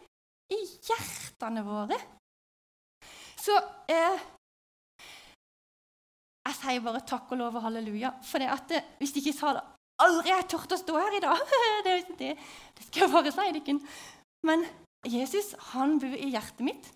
i 0.52 0.60
hjertene 0.84 1.62
våre. 1.64 1.96
Så 3.40 3.56
eh, 3.90 4.20
jeg 6.52 6.60
sier 6.60 6.82
bare 6.84 7.00
takk 7.08 7.30
og 7.32 7.40
lov 7.40 7.56
og 7.58 7.64
halleluja. 7.64 8.12
For 8.28 8.44
at, 8.44 8.74
eh, 8.76 8.90
hvis 9.00 9.14
de 9.14 9.22
ikke 9.24 9.38
sa 9.38 9.54
det 9.56 9.64
aldri 10.02 10.32
jeg 10.32 10.48
tort 10.50 10.74
å 10.74 10.78
stå 10.80 10.98
her 10.98 11.16
i 11.16 11.22
dag. 11.22 11.42
det, 11.86 11.96
det, 12.18 12.32
det, 12.76 12.86
skal 12.88 13.06
jeg 13.06 13.12
bare 13.12 13.32
si 13.34 13.52
dere. 13.58 13.78
Men 14.46 14.64
Jesus 15.08 15.52
han 15.72 15.98
bor 16.02 16.14
i 16.16 16.30
hjertet 16.32 16.64
mitt. 16.66 16.90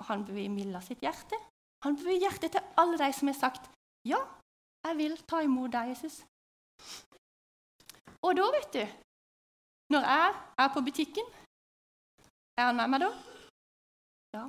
Og 0.00 0.08
han 0.08 0.24
bor 0.26 0.38
i 0.38 0.48
Milla 0.52 0.82
sitt 0.84 1.02
hjerte. 1.04 1.38
Han 1.86 1.98
bor 1.98 2.10
i 2.12 2.20
hjertet 2.22 2.54
til 2.54 2.80
alle 2.80 2.98
de 3.00 3.10
som 3.16 3.30
har 3.30 3.38
sagt 3.38 3.68
ja, 4.08 4.18
jeg 4.82 4.98
vil 4.98 5.12
ta 5.30 5.38
imot 5.44 5.70
deg, 5.70 5.92
Jesus. 5.92 6.24
Og 8.22 8.34
da, 8.34 8.48
vet 8.50 8.74
du 8.74 8.82
Når 9.94 10.06
jeg 10.08 10.32
er 10.64 10.68
på 10.74 10.80
butikken, 10.82 11.26
er 12.58 12.64
han 12.70 12.78
med 12.80 12.90
meg 12.90 13.02
da? 13.04 13.10
Ja. 14.34 14.44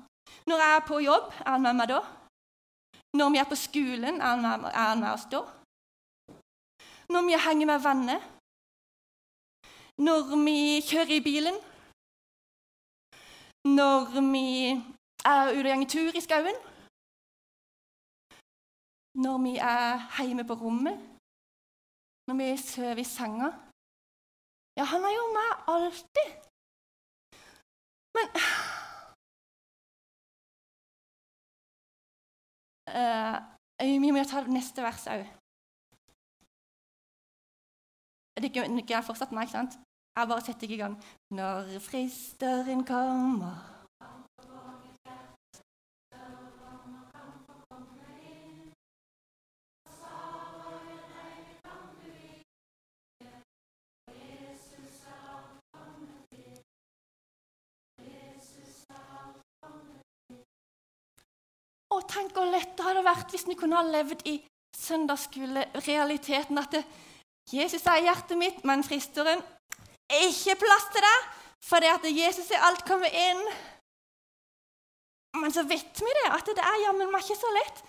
Når 0.50 0.62
jeg 0.63 0.75
er 0.77 0.85
på 0.88 1.00
jobb, 1.03 1.29
er 1.43 1.51
han 1.51 1.65
med 1.67 1.77
meg 1.77 1.91
da? 1.91 2.00
Når 3.17 3.29
vi 3.29 3.38
er 3.38 3.50
på 3.50 3.55
skolen, 3.55 4.22
er 4.22 4.25
han 4.25 4.41
med, 4.41 4.70
er 4.72 4.88
han 4.89 5.00
med 5.00 5.12
oss 5.13 5.27
da? 5.29 5.41
Når 7.13 7.22
vi 7.27 7.43
henger 7.46 7.67
med 7.70 7.79
venner? 7.88 8.22
Når 10.08 10.34
vi 10.46 10.82
kjører 10.89 11.13
i 11.17 11.25
bilen? 11.29 11.58
Når 13.77 14.17
vi 14.34 14.48
er 15.34 15.53
ute 15.53 15.74
og 15.74 15.84
går 15.84 15.89
tur 15.93 16.17
i 16.17 16.25
skauen? 16.25 16.58
Når 19.24 19.38
vi 19.46 19.53
er 19.62 20.24
hjemme 20.25 20.48
på 20.50 20.58
rommet? 20.63 20.98
Når 22.27 22.36
vi 22.41 22.50
sover 22.58 22.98
i 23.03 23.05
senga? 23.05 23.51
Ja, 24.77 24.84
han 24.89 25.05
er 25.05 25.13
jo 25.13 25.25
med 25.38 25.50
alltid. 25.74 26.29
Men 28.15 28.27
uh, 32.93 33.38
Vi 33.81 34.12
må 34.12 34.23
ta 34.29 34.43
neste 34.47 34.85
vers 34.85 35.07
òg. 35.12 35.25
Det 38.41 38.50
kan 38.53 38.79
jeg 38.79 39.05
fortsatt 39.05 39.33
meg, 39.35 39.47
ikke 39.47 39.59
sant? 39.59 39.77
Jeg 40.13 40.29
bare 40.29 40.45
setter 40.45 40.67
ikke 40.67 40.77
i 40.77 40.81
gang. 40.81 40.97
Når 41.33 41.77
fristeren 41.81 42.83
kommer 42.85 43.73
Hvor 62.43 62.51
lett 62.51 62.73
det 62.75 62.83
hadde 62.83 63.05
vært 63.05 63.29
hvis 63.31 63.45
vi 63.47 63.55
kunne 63.55 63.77
ha 63.79 63.83
levd 63.88 64.25
i 64.27 64.33
søndagsskolerealiteten. 64.75 66.57
At 66.59 66.73
det, 66.75 66.81
Jesus 67.53 67.85
er 67.88 68.01
i 68.01 68.07
hjertet 68.09 68.35
mitt, 68.35 68.57
men 68.67 68.83
fristeren 68.83 69.39
er 70.12 70.25
ikke 70.27 70.57
plass 70.65 70.89
til 70.91 71.05
det, 71.05 71.19
fordi 71.63 71.88
at 71.88 72.07
Jesus 72.12 72.51
er 72.51 72.65
alt 72.67 72.83
kommet 72.83 73.15
inn. 73.15 73.39
Men 75.39 75.55
så 75.55 75.63
vet 75.69 76.03
vi 76.03 76.17
det, 76.19 76.25
at 76.35 76.51
det 76.51 76.65
er 76.67 76.81
jammen 76.83 77.13
meg 77.13 77.23
ikke 77.23 77.39
så 77.39 77.53
lett. 77.55 77.79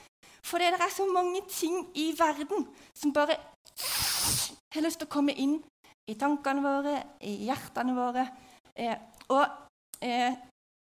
For 0.47 0.63
det 0.63 0.71
er 0.79 0.95
så 0.95 1.09
mange 1.11 1.43
ting 1.51 1.89
i 1.99 2.13
verden 2.15 2.69
som 2.95 3.13
bare 3.17 3.35
har 3.75 4.87
lyst 4.87 5.03
til 5.03 5.11
å 5.11 5.15
komme 5.17 5.35
inn 5.35 5.59
i 6.07 6.15
tankene 6.21 6.63
våre, 6.63 6.95
i 7.27 7.41
hjertene 7.49 7.99
våre. 7.99 8.29
Eh, 8.79 8.95
og 9.35 9.45
eh, 9.99 10.39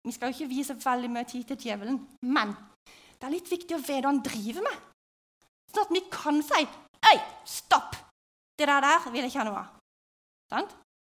vi 0.05 0.13
skal 0.13 0.29
jo 0.29 0.37
ikke 0.37 0.53
vise 0.53 0.77
veldig 0.85 1.09
mye 1.17 1.25
tid 1.33 1.49
til 1.49 1.65
djevelen, 1.65 1.97
men 2.29 2.53
det 3.15 3.27
er 3.27 3.33
litt 3.33 3.51
viktig 3.51 3.75
å 3.75 3.81
vite 3.81 4.01
hva 4.03 4.11
han 4.11 4.23
driver 4.25 4.65
med, 4.65 4.81
sånn 5.71 5.87
at 5.87 5.95
vi 5.95 6.03
kan 6.11 6.41
si 6.45 6.65
Øy, 7.05 7.19
stopp! 7.45 7.93
Det 8.57 8.65
der 8.65 8.81
der 8.81 9.11
vil 9.11 9.21
jeg 9.21 9.29
ikke 9.29 9.43
ha 9.43 9.45
noe 9.45 9.59
av. 9.59 9.73
Sant? 10.49 10.71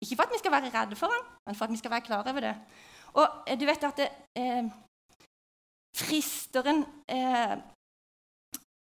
Ikke 0.02 0.16
for 0.16 0.26
at 0.26 0.34
vi 0.34 0.40
skal 0.40 0.54
være 0.56 0.72
redde 0.74 0.98
for 0.98 1.14
ham, 1.14 1.28
men 1.46 1.58
for 1.58 1.68
at 1.68 1.74
vi 1.74 1.78
skal 1.78 1.92
være 1.92 2.06
klar 2.08 2.30
over 2.30 2.42
det. 2.42 2.54
Og 3.20 3.44
eh, 3.46 3.60
du 3.60 3.66
vet 3.68 3.84
at 3.86 4.00
det, 4.02 4.08
eh, 4.40 4.70
fristeren 5.96 6.84
eh, 7.10 7.56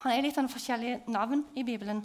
Han 0.03 0.13
er 0.13 0.23
litt 0.23 0.37
sånn 0.37 0.51
forskjellige 0.51 1.11
navn 1.11 1.41
i 1.59 1.63
Bibelen. 1.67 2.01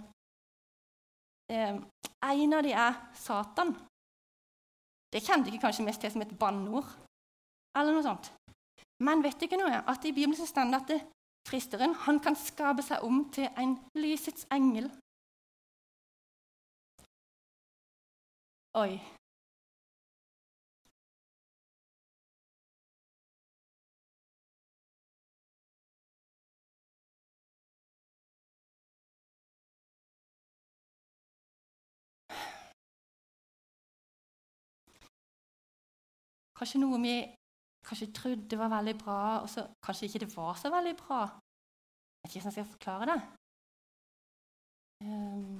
Eh, 1.52 1.76
en 1.78 2.56
av 2.56 2.62
de 2.66 2.72
er 2.72 2.96
Satan. 3.14 3.74
Det 5.12 5.22
kjente 5.22 5.52
du 5.52 5.60
kanskje 5.62 5.84
mest 5.86 6.02
til 6.02 6.10
som 6.10 6.24
et 6.24 6.38
banneord. 6.38 6.88
Eller 7.78 7.94
noe 7.94 8.02
sånt. 8.02 8.32
Men 9.00 9.22
vet 9.22 9.42
ikke 9.42 9.58
noe? 9.58 9.82
At 9.90 10.04
i 10.04 10.12
Bibelen 10.14 10.46
står 10.46 10.70
det 10.70 10.80
at 10.82 11.08
fristeren 11.48 11.94
han 12.06 12.20
kan 12.20 12.36
skape 12.38 12.82
seg 12.82 13.02
om 13.04 13.24
til 13.34 13.48
en 13.58 13.76
lysets 13.98 14.46
engel. 14.54 14.88
Oi. 18.74 18.98
Kanskje 36.54 36.78
noe 36.80 36.98
vi 37.02 37.14
kanskje 37.84 38.12
trodde 38.12 38.48
det 38.50 38.58
var 38.58 38.70
veldig 38.72 38.96
bra, 39.04 39.20
og 39.42 39.48
så 39.50 39.66
kanskje 39.84 40.06
ikke 40.08 40.22
det 40.24 40.36
var 40.36 40.54
så 40.54 40.70
veldig 40.70 40.96
bra. 40.96 41.20
Jeg 41.24 42.24
vet 42.24 42.36
ikke 42.36 42.40
hvordan 42.40 42.56
jeg 42.56 42.64
skal 42.64 42.72
forklare 42.74 43.06
det. 43.12 43.20
Um, 45.04 45.58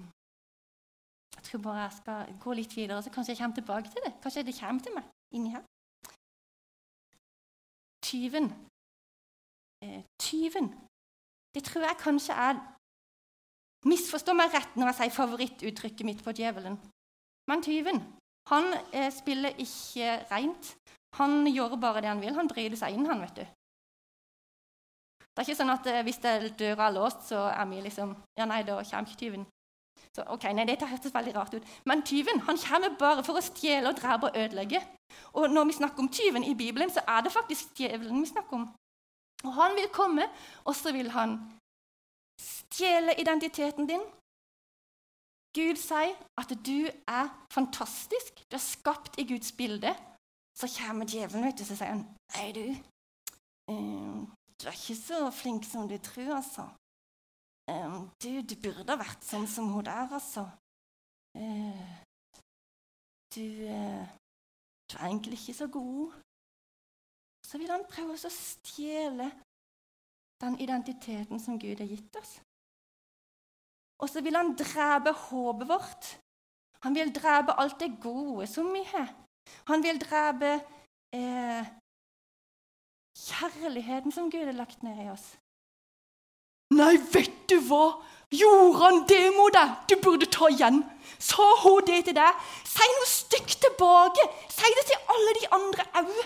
jeg 1.37 1.43
tror 1.47 1.61
bare 1.67 1.83
jeg 1.83 1.93
skal 2.01 2.35
gå 2.45 2.53
litt 2.53 2.77
videre, 2.77 3.03
så 3.03 3.11
kanskje 3.11 3.33
jeg 3.33 3.41
kommer 3.41 3.57
tilbake 3.57 3.91
til 3.91 4.07
det. 4.07 4.15
Kanskje 4.23 4.47
det 4.47 4.59
kommer 4.61 4.83
til 4.83 4.95
meg 4.97 5.05
inni 5.37 5.51
her. 5.55 5.65
Tyven. 8.09 8.47
Eh, 9.85 10.03
tyven. 10.19 10.69
Det 11.55 11.65
tror 11.65 11.83
jeg 11.89 12.03
kanskje 12.07 12.35
er 12.49 12.57
Misforstå 13.85 14.33
meg 14.33 14.55
rett 14.55 14.77
når 14.81 14.89
jeg 14.89 14.97
sier 14.97 15.13
favorittuttrykket 15.13 16.07
mitt 16.09 16.23
på 16.25 16.33
djevelen. 16.33 16.79
Men 17.51 17.63
tyven 17.63 17.99
han 18.49 18.71
eh, 18.97 19.11
spiller 19.13 19.57
ikke 19.61 20.09
rent. 20.31 20.71
Han 21.19 21.47
gjør 21.47 21.77
bare 21.81 22.03
det 22.03 22.11
han 22.11 22.23
vil. 22.23 22.35
Han 22.35 22.51
bryter 22.51 22.79
seg 22.79 22.97
inn, 22.97 23.07
han, 23.07 23.23
vet 23.23 23.43
du. 23.43 23.45
Det 25.35 25.43
er 25.43 25.49
ikke 25.49 25.59
sånn 25.59 25.75
at 25.75 25.87
eh, 25.91 26.03
hvis 26.07 26.23
døra 26.23 26.87
er 26.87 26.95
låst, 26.95 27.29
så 27.31 27.49
er 27.51 27.67
vi 27.71 27.83
liksom 27.83 28.15
Ja, 28.39 28.47
nei, 28.47 28.63
da 28.67 28.79
kommer 28.83 29.11
ikke 29.11 29.23
tyven. 29.25 29.47
Så, 30.15 30.23
ok, 30.31 30.47
nei, 30.55 30.65
Det 30.67 30.87
hørtes 30.87 31.15
veldig 31.15 31.35
rart 31.35 31.55
ut. 31.55 31.67
Men 31.85 32.03
tyven 32.07 32.41
han 32.47 32.59
kommer 32.59 32.95
bare 32.99 33.25
for 33.27 33.39
å 33.39 33.43
stjele, 33.43 33.91
og 33.91 33.99
drepe 33.99 34.31
og 34.31 34.39
ødelegge. 34.39 34.81
Og 35.35 35.51
når 35.51 35.65
vi 35.71 35.79
snakker 35.81 36.03
om 36.03 36.09
tyven 36.09 36.45
i 36.45 36.55
Bibelen, 36.55 36.91
så 36.91 37.03
er 37.09 37.23
det 37.23 37.35
faktisk 37.35 37.75
djevelen 37.79 38.23
vi 38.23 38.31
snakker 38.31 38.61
om. 38.61 38.69
Og 39.45 39.53
Han 39.53 39.75
vil 39.77 39.91
komme, 39.93 40.29
og 40.65 40.77
så 40.77 40.93
vil 40.93 41.11
han 41.11 41.39
stjele 42.41 43.15
identiteten 43.21 43.89
din. 43.91 44.03
Gud 45.55 45.79
sier 45.79 46.15
at 46.39 46.51
du 46.67 46.87
er 47.07 47.29
fantastisk, 47.53 48.41
du 48.51 48.57
er 48.57 48.63
skapt 48.63 49.19
i 49.19 49.27
Guds 49.29 49.53
bilde. 49.53 49.95
Så 50.55 50.71
kommer 50.79 51.07
djevelen 51.11 51.49
ut 51.49 51.61
og 51.61 51.67
så 51.67 51.77
sier 51.77 51.93
han, 51.93 52.05
'Nei, 52.35 52.49
du, 52.55 52.67
uh, 53.71 54.23
du 54.59 54.67
er 54.69 54.77
ikke 54.77 54.97
så 54.97 55.31
flink 55.31 55.65
som 55.67 55.89
du 55.89 55.99
tror, 55.99 56.37
altså.' 56.41 56.71
eh, 57.71 57.97
du, 58.23 58.31
du 58.43 58.55
burde 58.63 58.99
vært 59.01 59.25
sånn 59.25 59.47
som 59.49 59.73
hun 59.73 59.85
der, 59.87 60.09
altså. 60.19 60.45
Eh, 61.39 61.87
du, 63.35 63.47
eh, 63.67 64.05
du 64.89 64.97
er 64.99 65.07
egentlig 65.09 65.41
ikke 65.41 65.59
så 65.59 65.69
god. 65.73 66.13
Så 67.45 67.59
vil 67.59 67.73
han 67.73 67.87
prøve 67.89 68.17
å 68.17 68.33
stjele 68.33 69.31
den 70.43 70.59
identiteten 70.61 71.41
som 71.41 71.59
Gud 71.61 71.81
har 71.81 71.91
gitt 71.91 72.21
oss. 72.21 72.39
Og 74.03 74.11
så 74.11 74.23
vil 74.25 74.37
han 74.37 74.55
drepe 74.59 75.13
håpet 75.29 75.69
vårt. 75.69 76.15
Han 76.85 76.97
vil 76.97 77.13
drepe 77.15 77.57
alt 77.61 77.79
det 77.81 77.95
gode 78.03 78.47
som 78.51 78.69
vi 78.75 78.83
har. 78.91 79.13
Han 79.71 79.83
vil 79.85 80.01
drepe 80.01 80.53
eh, 81.17 81.73
kjærligheten 83.17 84.13
som 84.13 84.31
Gud 84.31 84.45
har 84.45 84.57
lagt 84.57 84.83
ned 84.83 85.01
i 85.05 85.11
oss. 85.13 85.25
Nei, 86.75 86.97
vet 87.13 87.35
du 87.51 87.59
hva? 87.69 87.85
Gjorde 88.35 88.79
han 88.81 89.03
det 89.09 89.25
mot 89.37 89.55
deg? 89.55 89.75
Du 89.91 89.95
burde 90.03 90.27
ta 90.33 90.49
igjen. 90.51 90.81
Sa 91.23 91.45
hun 91.63 91.85
det 91.87 92.01
til 92.09 92.17
deg? 92.17 92.41
Si 92.67 92.89
noe 92.97 93.11
stygt 93.11 93.61
tilbake. 93.63 94.25
Si 94.51 94.73
det 94.79 94.87
til 94.89 95.13
alle 95.15 95.37
de 95.39 95.51
andre 95.59 95.87
òg. 96.01 96.17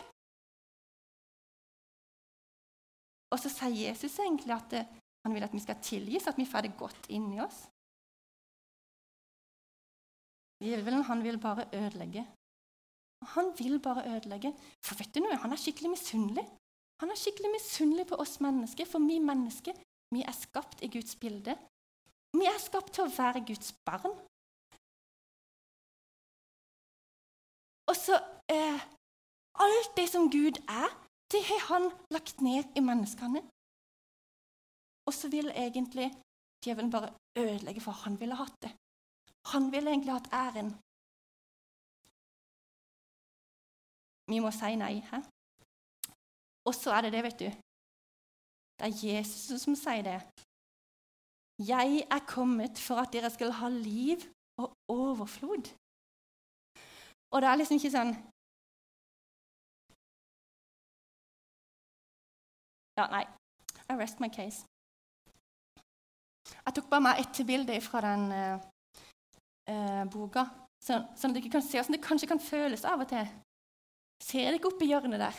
Og 3.35 3.41
så 3.43 3.51
sier 3.53 3.91
Jesus 3.91 4.15
egentlig 4.25 4.55
at 4.55 4.71
det, 4.73 4.87
han 5.27 5.35
vil 5.37 5.45
at 5.45 5.53
vi 5.53 5.61
skal 5.61 5.83
tilgis, 5.85 6.31
at 6.31 6.39
vi 6.39 6.47
får 6.49 6.65
det 6.65 6.79
godt 6.81 7.11
inni 7.13 7.43
oss. 7.45 7.67
Djevelen, 10.65 11.05
han 11.05 11.21
vil 11.23 11.37
bare 11.39 11.69
ødelegge. 11.77 12.25
Han 13.23 13.53
vil 13.59 13.81
bare 13.83 14.07
ødelegge. 14.15 14.53
For 14.85 14.99
vet 14.99 15.15
du 15.15 15.21
noe, 15.21 15.37
han 15.43 15.53
er 15.53 15.61
skikkelig 15.61 15.91
misunnelig. 15.91 16.45
Han 17.03 17.11
er 17.11 17.19
skikkelig 17.19 17.51
misunnelig 17.55 18.07
på 18.11 18.19
oss 18.23 18.39
mennesker, 18.43 18.87
for 18.87 19.03
vi 19.07 19.19
mennesker 19.23 19.77
vi 20.15 20.23
er 20.25 20.35
skapt 20.35 20.83
i 20.83 20.89
Guds 20.93 21.17
bilde. 21.21 21.55
Vi 22.37 22.47
er 22.49 22.59
skapt 22.61 22.95
til 22.97 23.07
å 23.07 23.13
være 23.13 23.45
Guds 23.49 23.75
barn. 23.87 24.15
Og 27.89 27.97
så 27.97 28.19
eh, 28.53 28.81
Alt 29.59 29.97
det 29.97 30.07
som 30.07 30.29
Gud 30.31 30.61
er, 30.71 30.91
det 31.33 31.41
har 31.49 31.65
han 31.73 31.89
lagt 32.15 32.41
ned 32.41 32.77
i 32.79 32.83
menneskene. 32.85 33.41
Og 35.09 35.15
så 35.15 35.31
vil 35.33 35.51
egentlig 35.51 36.13
djevelen 36.65 36.93
bare 36.95 37.11
ødelegge, 37.37 37.83
for 37.83 37.97
han 38.05 38.21
ville 38.21 38.39
hatt 38.39 38.55
det. 38.63 38.71
Han 39.53 39.73
ville 39.73 39.91
egentlig 39.91 40.15
hatt 40.15 40.31
æren. 40.33 40.71
Vi 44.29 44.39
må 44.45 44.51
si 44.53 44.75
nei. 44.77 45.01
Hæ? 45.11 45.23
Og 46.69 46.75
så 46.75 46.93
er 46.93 47.07
det 47.07 47.13
det, 47.13 47.23
vet 47.25 47.39
du. 47.41 47.49
Det 48.79 48.87
er 48.87 48.99
Jesus 49.03 49.63
som 49.63 49.75
sier 49.77 50.05
det. 50.07 50.19
Jeg 51.59 52.05
er 52.11 52.27
kommet 52.29 52.79
for 52.79 53.03
at 53.03 53.13
dere 53.13 53.31
skal 53.31 53.51
ha 53.61 53.69
liv 53.69 54.23
og 54.63 54.77
overflod. 54.89 55.73
Og 57.31 57.43
det 57.43 57.49
er 57.49 57.57
liksom 57.59 57.81
ikke 57.81 57.97
sånn 57.97 58.15
Ja, 62.99 63.07
nei. 63.13 63.25
I 63.89 63.95
rest 63.95 64.21
my 64.21 64.29
case. 64.29 64.67
Jeg 66.67 66.75
tok 66.75 66.89
bare 66.91 67.01
med 67.01 67.21
ett 67.23 67.47
bilde 67.47 67.81
fra 67.81 68.01
den 68.03 68.25
uh, 68.33 68.65
uh, 69.71 70.05
boka, 70.11 70.49
sånn, 70.83 71.05
sånn, 71.15 71.31
at 71.31 71.39
dere 71.39 71.53
kan 71.53 71.63
se 71.63 71.79
hvordan 71.79 71.95
det 71.95 72.03
kanskje 72.03 72.31
kan 72.33 72.43
føles 72.43 72.83
av 72.89 73.05
og 73.05 73.11
til. 73.13 73.31
Ser 74.23 74.51
dere 74.51 74.69
oppi 74.69 74.89
hjørnet 74.91 75.23
der? 75.23 75.37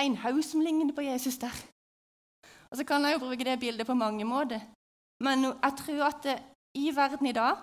En 0.00 0.16
haug 0.22 0.42
som 0.46 0.62
ligner 0.64 0.94
på 0.94 1.04
Jesus 1.04 1.38
der. 1.40 1.56
Og 2.70 2.78
så 2.78 2.84
kan 2.86 3.04
jeg 3.04 3.16
jo 3.16 3.24
bruke 3.24 3.44
det 3.44 3.58
bildet 3.60 3.86
på 3.86 3.98
mange 3.98 4.24
måter. 4.24 4.60
Men 5.24 5.50
jeg 5.50 5.74
tror 5.80 6.04
at 6.06 6.22
det, 6.24 6.36
i 6.78 6.92
verden 6.96 7.26
i 7.26 7.36
dag 7.36 7.58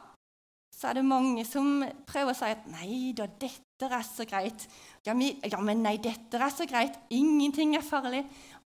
så 0.75 0.89
er 0.89 0.99
det 0.99 1.05
mange 1.07 1.45
som 1.47 1.81
prøver 2.05 2.33
å 2.33 2.37
si 2.37 2.49
at 2.51 2.67
nei 2.69 3.13
da, 3.17 3.25
dette 3.25 3.87
er 3.87 4.03
så 4.05 4.27
greit. 4.29 4.67
Ja, 5.07 5.15
men, 5.15 5.81
nei, 5.81 5.95
dette 6.03 6.37
er 6.37 6.53
så 6.53 6.67
greit. 6.69 6.99
Ingenting 7.09 7.73
er 7.77 7.85
farlig. 7.85 8.25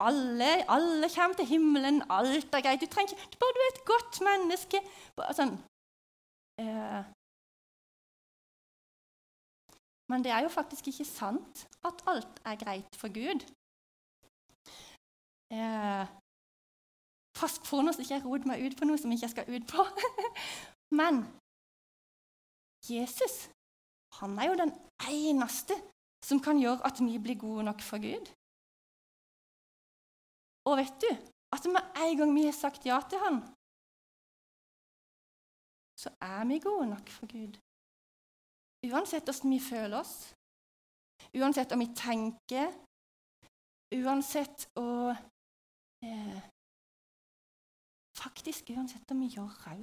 Alle, 0.04 0.60
alle 0.68 1.08
kommer 1.10 1.38
til 1.38 1.48
himmelen. 1.54 2.02
Alt 2.12 2.54
er 2.54 2.62
greit. 2.62 2.84
Du 2.84 2.86
trenger 2.92 3.16
ikke 3.16 3.40
Bare 3.40 3.56
du 3.56 3.62
er 3.64 3.72
et 3.72 3.84
godt 3.88 4.20
menneske. 4.28 4.82
Sånn. 5.34 5.56
Eh. 6.60 7.15
Men 10.10 10.22
det 10.24 10.30
er 10.32 10.44
jo 10.44 10.52
faktisk 10.52 10.86
ikke 10.90 11.04
sant 11.08 11.66
at 11.84 12.02
alt 12.06 12.40
er 12.44 12.60
greit 12.60 12.96
for 13.00 13.10
Gud. 13.10 13.42
Eh. 15.50 16.06
Pass 17.36 17.58
på 17.68 17.82
nå 17.82 17.92
så 17.92 18.00
ikke 18.00 18.14
jeg 18.14 18.24
roter 18.24 18.48
meg 18.48 18.62
ut 18.64 18.78
på 18.78 18.86
noe 18.88 19.00
som 19.00 19.12
jeg 19.12 19.20
ikke 19.20 19.34
skal 19.34 19.50
ut 19.56 19.66
på. 19.72 19.84
Men 20.98 21.24
Jesus 22.86 23.50
han 24.20 24.38
er 24.38 24.48
jo 24.48 24.60
den 24.62 24.72
eneste 25.10 25.76
som 26.24 26.40
kan 26.40 26.58
gjøre 26.58 26.86
at 26.88 27.00
vi 27.02 27.18
blir 27.20 27.38
gode 27.38 27.66
nok 27.68 27.82
for 27.84 28.00
Gud. 28.00 28.30
Og 30.66 30.78
vet 30.80 30.96
du 31.02 31.10
at 31.54 31.68
med 31.74 31.82
en 32.04 32.16
gang 32.18 32.34
vi 32.34 32.46
har 32.48 32.56
sagt 32.56 32.86
ja 32.86 32.98
til 33.10 33.20
han, 33.22 33.42
så 36.00 36.10
er 36.20 36.44
vi 36.48 36.58
gode 36.58 36.86
nok 36.94 37.08
for 37.08 37.26
Gud. 37.30 37.54
Uansett 38.86 39.24
hvordan 39.26 39.50
vi 39.50 39.60
føler 39.60 39.98
oss, 39.98 40.14
uansett 41.34 41.72
om 41.74 41.82
vi 41.82 41.88
tenker, 41.96 42.74
uansett 43.96 44.68
å 44.78 44.90
eh, 46.04 46.44
Faktisk 48.16 48.70
uansett 48.72 49.10
om 49.12 49.18
vi 49.20 49.26
gjør 49.34 49.50
rau. 49.66 49.80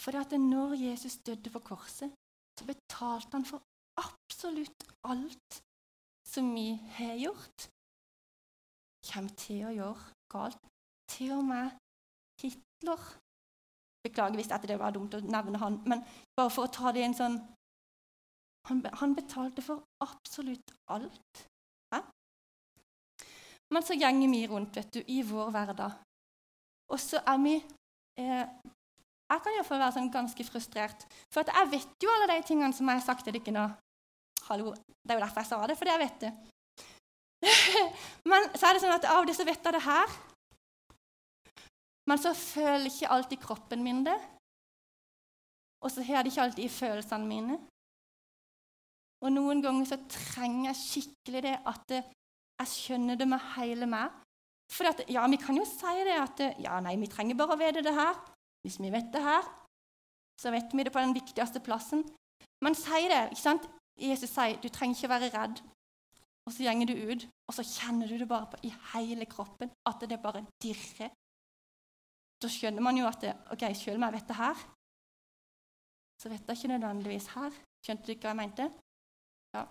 For 0.00 0.16
at 0.20 0.34
når 0.36 0.74
Jesus 0.82 1.16
døde 1.24 1.48
på 1.52 1.62
korset, 1.64 2.12
så 2.58 2.66
betalte 2.68 3.32
han 3.32 3.46
for 3.48 3.64
absolutt 4.00 4.84
alt 5.08 5.60
som 6.28 6.52
vi 6.54 6.74
har 6.98 7.16
gjort, 7.16 7.68
kommer 9.10 9.36
til 9.40 9.64
å 9.66 9.74
gjøre 9.74 10.12
galt. 10.32 10.60
Til 11.10 11.32
og 11.38 11.46
med 11.48 11.72
Hitler. 12.42 13.06
Beklager 14.04 14.38
hvis 14.38 14.52
det 14.68 14.78
var 14.80 14.94
dumt 14.94 15.16
å 15.16 15.20
nevne 15.24 15.58
han, 15.60 15.80
men 15.88 16.04
bare 16.36 16.52
for 16.52 16.68
å 16.68 16.72
ta 16.72 16.92
det 16.92 17.02
i 17.02 17.08
en 17.08 17.16
sånn 17.16 17.40
Han, 18.68 18.84
han 19.00 19.16
betalte 19.16 19.62
for 19.64 19.82
absolutt 20.04 20.74
alt. 20.92 21.46
Hæ? 21.94 22.02
Men 23.74 23.82
så 23.86 23.96
gjenger 23.96 24.30
vi 24.30 24.46
rundt 24.50 24.76
vet 24.76 24.92
du, 24.94 25.02
i 25.06 25.22
vår 25.26 25.50
hverdag 25.54 25.98
og 26.90 27.00
så 27.00 27.20
er 27.26 27.38
vi 27.38 27.54
eh, 28.18 28.46
Jeg 29.30 29.42
kan 29.42 29.54
iallfall 29.54 29.78
være 29.78 29.94
sånn 29.94 30.10
ganske 30.10 30.46
frustrert. 30.46 31.04
For 31.30 31.46
jeg 31.46 31.70
vet 31.70 32.02
jo 32.02 32.10
alle 32.10 32.32
de 32.32 32.46
tingene 32.48 32.74
som 32.74 32.88
jeg 32.90 32.98
har 32.98 33.06
sagt 33.06 33.26
til 33.26 33.36
dere 33.36 33.54
nå. 33.54 33.66
Hallo, 34.48 34.72
Det 34.74 35.14
er 35.14 35.20
jo 35.20 35.22
derfor 35.22 35.44
jeg 35.44 35.50
sa 35.52 35.66
det, 35.66 35.76
fordi 35.78 35.92
jeg 35.92 36.02
vet 36.02 36.24
det. 36.24 36.32
Men 38.30 38.50
så 38.56 38.66
er 38.66 38.74
det 38.74 38.82
sånn 38.82 38.96
at 38.96 39.06
av 39.12 39.28
det 39.28 39.36
som 39.38 39.46
vet 39.46 39.68
jeg 39.68 39.76
det 39.76 39.84
her. 39.86 40.16
Men 42.10 42.18
så 42.18 42.34
føler 42.34 42.90
ikke 42.90 43.12
alltid 43.14 43.42
kroppen 43.44 43.84
min 43.86 44.02
det. 44.08 44.18
Og 45.84 45.94
så 45.94 46.02
har 46.02 46.24
det 46.24 46.32
ikke 46.32 46.48
alltid 46.48 46.64
i 46.66 46.72
følelsene 46.74 47.30
mine. 47.30 47.60
Og 49.20 49.32
noen 49.34 49.60
ganger 49.64 49.88
så 49.88 49.98
trenger 50.08 50.70
jeg 50.70 50.80
skikkelig 50.80 51.42
det 51.44 51.56
at 51.68 51.94
jeg 51.94 52.72
skjønner 52.72 53.18
det 53.20 53.28
med 53.28 53.42
hele 53.56 53.88
meg. 53.88 54.12
For 54.70 54.86
ja, 55.10 55.24
vi 55.28 55.38
kan 55.40 55.56
jo 55.58 55.66
si 55.66 56.04
det 56.06 56.16
at 56.16 56.40
ja, 56.62 56.78
nei, 56.84 56.94
vi 57.00 57.08
trenger 57.10 57.38
bare 57.38 57.56
å 57.56 57.60
vite 57.60 57.82
det 57.84 57.94
her. 57.96 58.16
Hvis 58.64 58.78
vi 58.80 58.92
vet 58.92 59.10
det 59.12 59.22
her, 59.24 59.44
så 60.40 60.52
vet 60.54 60.72
vi 60.72 60.84
det 60.86 60.92
på 60.94 61.02
den 61.02 61.16
viktigste 61.16 61.60
plassen. 61.64 62.04
Men 62.64 62.76
si 62.76 63.08
det. 63.10 63.30
ikke 63.32 63.42
sant? 63.42 63.68
Jesus 64.00 64.32
sier 64.32 64.60
du 64.60 64.68
trenger 64.72 64.96
ikke 64.96 65.12
være 65.12 65.30
redd. 65.34 65.62
Og 66.48 66.54
så 66.54 66.64
gjenger 66.64 66.88
du 66.88 66.94
ut, 66.96 67.26
og 67.48 67.54
så 67.54 67.64
kjenner 67.66 68.08
du 68.08 68.16
det 68.18 68.28
bare 68.28 68.48
på, 68.50 68.60
i 68.64 68.70
hele 68.94 69.26
kroppen 69.28 69.72
at 69.86 70.04
det 70.08 70.20
bare 70.22 70.46
dirrer. 70.62 71.12
Da 72.40 72.48
skjønner 72.48 72.82
man 72.82 72.96
jo 72.96 73.08
at 73.08 73.20
det, 73.20 73.34
ok, 73.52 73.66
selv 73.76 74.00
om 74.00 74.06
jeg 74.06 74.16
vet 74.16 74.30
det 74.30 74.38
her, 74.38 74.62
så 76.20 76.32
vet 76.32 76.48
jeg 76.48 76.56
ikke 76.56 76.72
nødvendigvis 76.72 77.28
her. 77.34 77.58
Skjønte 77.84 78.06
du 78.06 78.14
ikke 78.14 78.28
hva 78.28 78.32
jeg 78.32 78.40
mente? 78.40 78.70
Ja. 79.54 79.64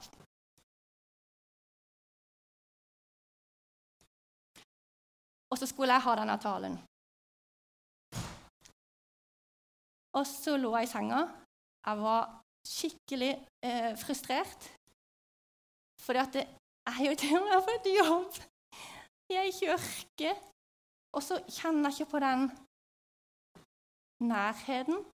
Og 5.49 5.57
så 5.57 5.65
skulle 5.65 5.93
jeg 5.93 6.05
ha 6.05 6.15
denne 6.19 6.37
talen. 6.41 6.75
Og 10.17 10.25
så 10.27 10.57
lå 10.57 10.75
jeg 10.77 10.87
i 10.87 10.91
senga. 10.93 11.21
Jeg 11.85 12.01
var 12.03 12.21
skikkelig 12.67 13.31
eh, 13.65 13.91
frustrert. 14.03 14.61
Fordi 16.03 16.19
at 16.25 16.35
jeg 16.35 17.07
jo 17.07 17.15
til 17.21 17.37
og 17.37 17.43
med 17.45 17.53
har 17.55 17.67
fått 17.69 17.91
jobb 17.99 18.39
i 19.33 19.37
ei 19.41 19.51
kirke. 19.59 20.33
Og 21.15 21.23
så 21.25 21.39
kjenner 21.49 21.89
jeg 21.89 22.01
ikke 22.01 22.11
på 22.13 22.19
den 22.25 22.49
nærheten 24.29 25.05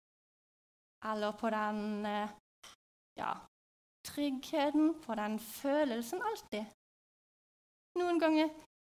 eller 1.10 1.32
på 1.40 1.50
den 1.50 2.06
eh, 2.06 2.30
ja, 3.20 3.32
tryggheten, 4.04 5.02
på 5.02 5.14
den 5.14 5.40
følelsen 5.40 6.22
alltid. 6.22 6.64
Noen 7.98 8.20
ganger 8.20 8.48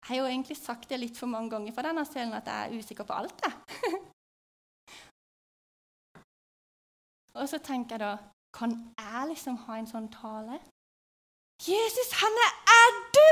Jeg 0.07 0.15
har 0.15 0.17
jo 0.17 0.31
egentlig 0.31 0.57
sagt 0.57 0.91
det 0.91 1.01
litt 1.01 1.19
for 1.19 1.27
mange 1.27 1.51
ganger 1.51 1.73
fra 1.75 1.83
denne 1.83 2.05
scenen 2.07 2.35
at 2.37 2.47
jeg 2.47 2.67
er 2.67 2.79
usikker 2.79 3.05
på 3.09 3.15
alt. 3.17 3.41
Jeg. 3.43 3.53
og 7.41 7.49
så 7.51 7.59
tenker 7.59 7.97
jeg 7.97 8.03
da 8.05 8.13
Kan 8.55 8.71
jeg 8.95 9.29
liksom 9.33 9.57
ha 9.67 9.73
en 9.77 9.91
sånn 9.91 10.07
tale? 10.15 10.61
Jesus, 11.67 12.11
han 12.23 12.35
er 12.45 12.91
du! 13.17 13.29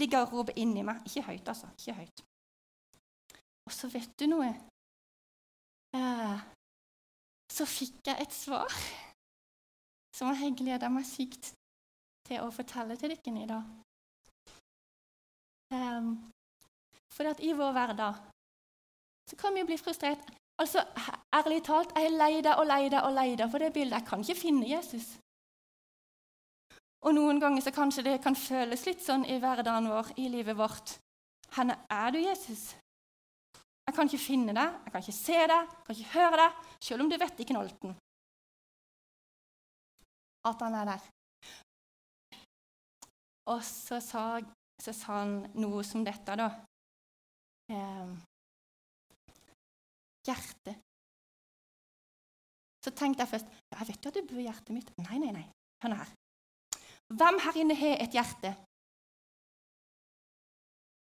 Ligger 0.00 0.24
og 0.24 0.32
roper 0.32 0.54
inni 0.56 0.82
meg. 0.86 0.96
Ikke 1.06 1.26
høyt, 1.28 1.48
altså. 1.48 1.66
Ikke 1.78 1.98
høyt. 2.00 2.18
Og 3.66 3.72
så 3.76 3.86
vet 3.92 4.10
du 4.18 4.26
noe. 4.32 4.48
Eh, 5.94 6.38
så 7.52 7.64
fikk 7.68 8.08
jeg 8.08 8.16
et 8.24 8.34
svar 8.34 8.72
som 10.16 10.32
jeg 10.32 10.56
gleder 10.56 10.92
meg 10.92 11.06
sykt 11.08 11.52
til 12.28 12.42
å 12.44 12.52
fortelle 12.54 12.96
til 13.00 13.14
dere 13.14 13.42
i 13.42 13.48
dag. 13.48 13.64
Um, 15.72 16.12
for 17.12 17.28
at 17.30 17.40
i 17.40 17.52
vår 17.56 17.72
hverdag 17.72 18.20
så 19.30 19.38
kan 19.40 19.54
vi 19.56 19.64
bli 19.64 19.78
frustrert. 19.80 20.24
Altså, 20.60 20.84
Ærlig 21.32 21.62
talt, 21.64 21.94
jeg 21.96 22.12
leter 22.12 22.58
og 22.60 22.66
leter 22.68 23.00
og 23.06 23.14
leter 23.16 23.48
for 23.48 23.58
det 23.58 23.72
bildet. 23.72 24.02
Jeg 24.02 24.08
kan 24.08 24.20
ikke 24.20 24.40
finne 24.40 24.68
Jesus. 24.68 25.06
Og 27.02 27.14
Noen 27.16 27.40
ganger 27.40 27.64
så 27.64 27.72
kanskje 27.74 28.04
det 28.04 28.18
kan 28.22 28.36
føles 28.36 28.84
litt 28.86 29.00
sånn 29.02 29.24
i 29.24 29.38
hverdagen 29.40 29.88
vår, 29.90 30.12
i 30.20 30.28
livet 30.28 30.58
vårt. 30.58 30.98
Hvor 31.54 31.72
er 31.72 32.12
du, 32.12 32.20
Jesus? 32.20 32.74
Jeg 33.88 33.96
kan 33.96 34.06
ikke 34.06 34.22
finne 34.22 34.52
deg, 34.54 34.76
jeg 34.84 34.92
kan 34.92 35.02
ikke 35.02 35.16
se 35.16 35.40
deg, 35.40 35.72
jeg 35.72 35.86
kan 35.86 35.96
ikke 35.96 36.12
høre 36.18 36.36
deg, 36.44 36.60
selv 36.84 37.04
om 37.04 37.10
du 37.10 37.16
vet 37.18 37.40
ikke 37.40 37.54
knolten 37.54 37.96
at 40.48 40.64
han 40.66 40.74
er 40.74 40.90
der. 40.92 41.08
Og 43.52 43.62
så 43.66 43.98
sa, 44.02 44.24
så 44.82 44.94
sa 44.94 45.22
han 45.22 45.38
noe 45.58 45.82
som 45.86 46.04
dette, 46.06 46.36
da. 46.38 46.48
Eh, 47.72 48.12
hjerte. 50.26 50.76
Så 52.82 52.90
tenkte 52.98 53.22
jeg 53.22 53.30
først 53.30 53.50
jeg 53.72 53.88
vet 53.88 54.04
jo 54.04 54.10
at 54.10 54.18
det 54.18 54.26
bor 54.28 54.42
hjertet 54.42 54.74
mitt. 54.74 54.90
Nei, 55.02 55.18
nei, 55.22 55.32
nei. 55.34 55.46
Hør 55.82 55.96
her. 56.02 56.12
Hvem 57.12 57.40
her 57.44 57.58
inne 57.60 57.76
har 57.78 58.02
et 58.02 58.14
hjerte? 58.16 58.52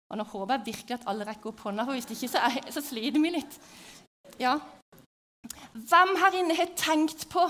Og 0.08 0.20
Nå 0.20 0.24
håper 0.24 0.56
jeg 0.56 0.68
virkelig 0.70 0.96
at 0.96 1.08
alle 1.12 1.28
rekker 1.28 1.52
opp 1.52 1.63
hånda, 1.66 1.84
for 1.84 1.98
hvis 1.98 2.08
ikke 2.13 2.32
så, 2.32 2.44
er, 2.48 2.72
så 2.72 2.84
sliter 2.84 3.24
vi 3.24 3.34
litt. 3.36 3.58
Ja. 4.40 4.56
Hvem 5.74 6.13
her 6.22 6.38
inne 6.40 6.56
har 6.56 6.72
tenkt 6.80 7.28
på 7.32 7.44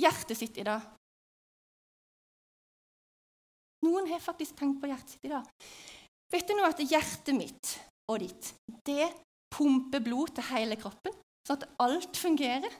hjertet 0.00 0.38
sitt 0.40 0.56
i 0.60 0.66
dag? 0.66 0.93
Noen 3.84 4.08
har 4.08 4.22
faktisk 4.22 4.56
tenkt 4.58 4.80
på 4.80 4.88
hjertet 4.90 5.16
sitt 5.16 5.28
i 5.28 5.32
dag. 5.32 5.44
Vet 6.32 6.48
du 6.48 6.56
nå 6.56 6.64
at 6.66 6.80
hjertet 6.80 7.36
mitt 7.36 7.74
og 8.10 8.20
ditt 8.22 8.52
det 8.86 9.10
pumper 9.54 10.02
blod 10.04 10.34
til 10.36 10.48
hele 10.50 10.76
kroppen, 10.80 11.14
sånn 11.46 11.60
at 11.60 11.68
alt 11.84 12.18
fungerer? 12.18 12.72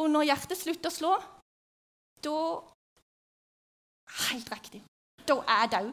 Og 0.00 0.10
når 0.10 0.28
hjertet 0.30 0.60
slutter 0.60 0.90
å 0.90 0.96
slå, 0.96 1.14
da 2.24 2.36
Helt 4.10 4.48
riktig. 4.50 4.80
Da 5.22 5.36
er 5.46 5.60
jeg 5.60 5.70
død. 5.70 5.90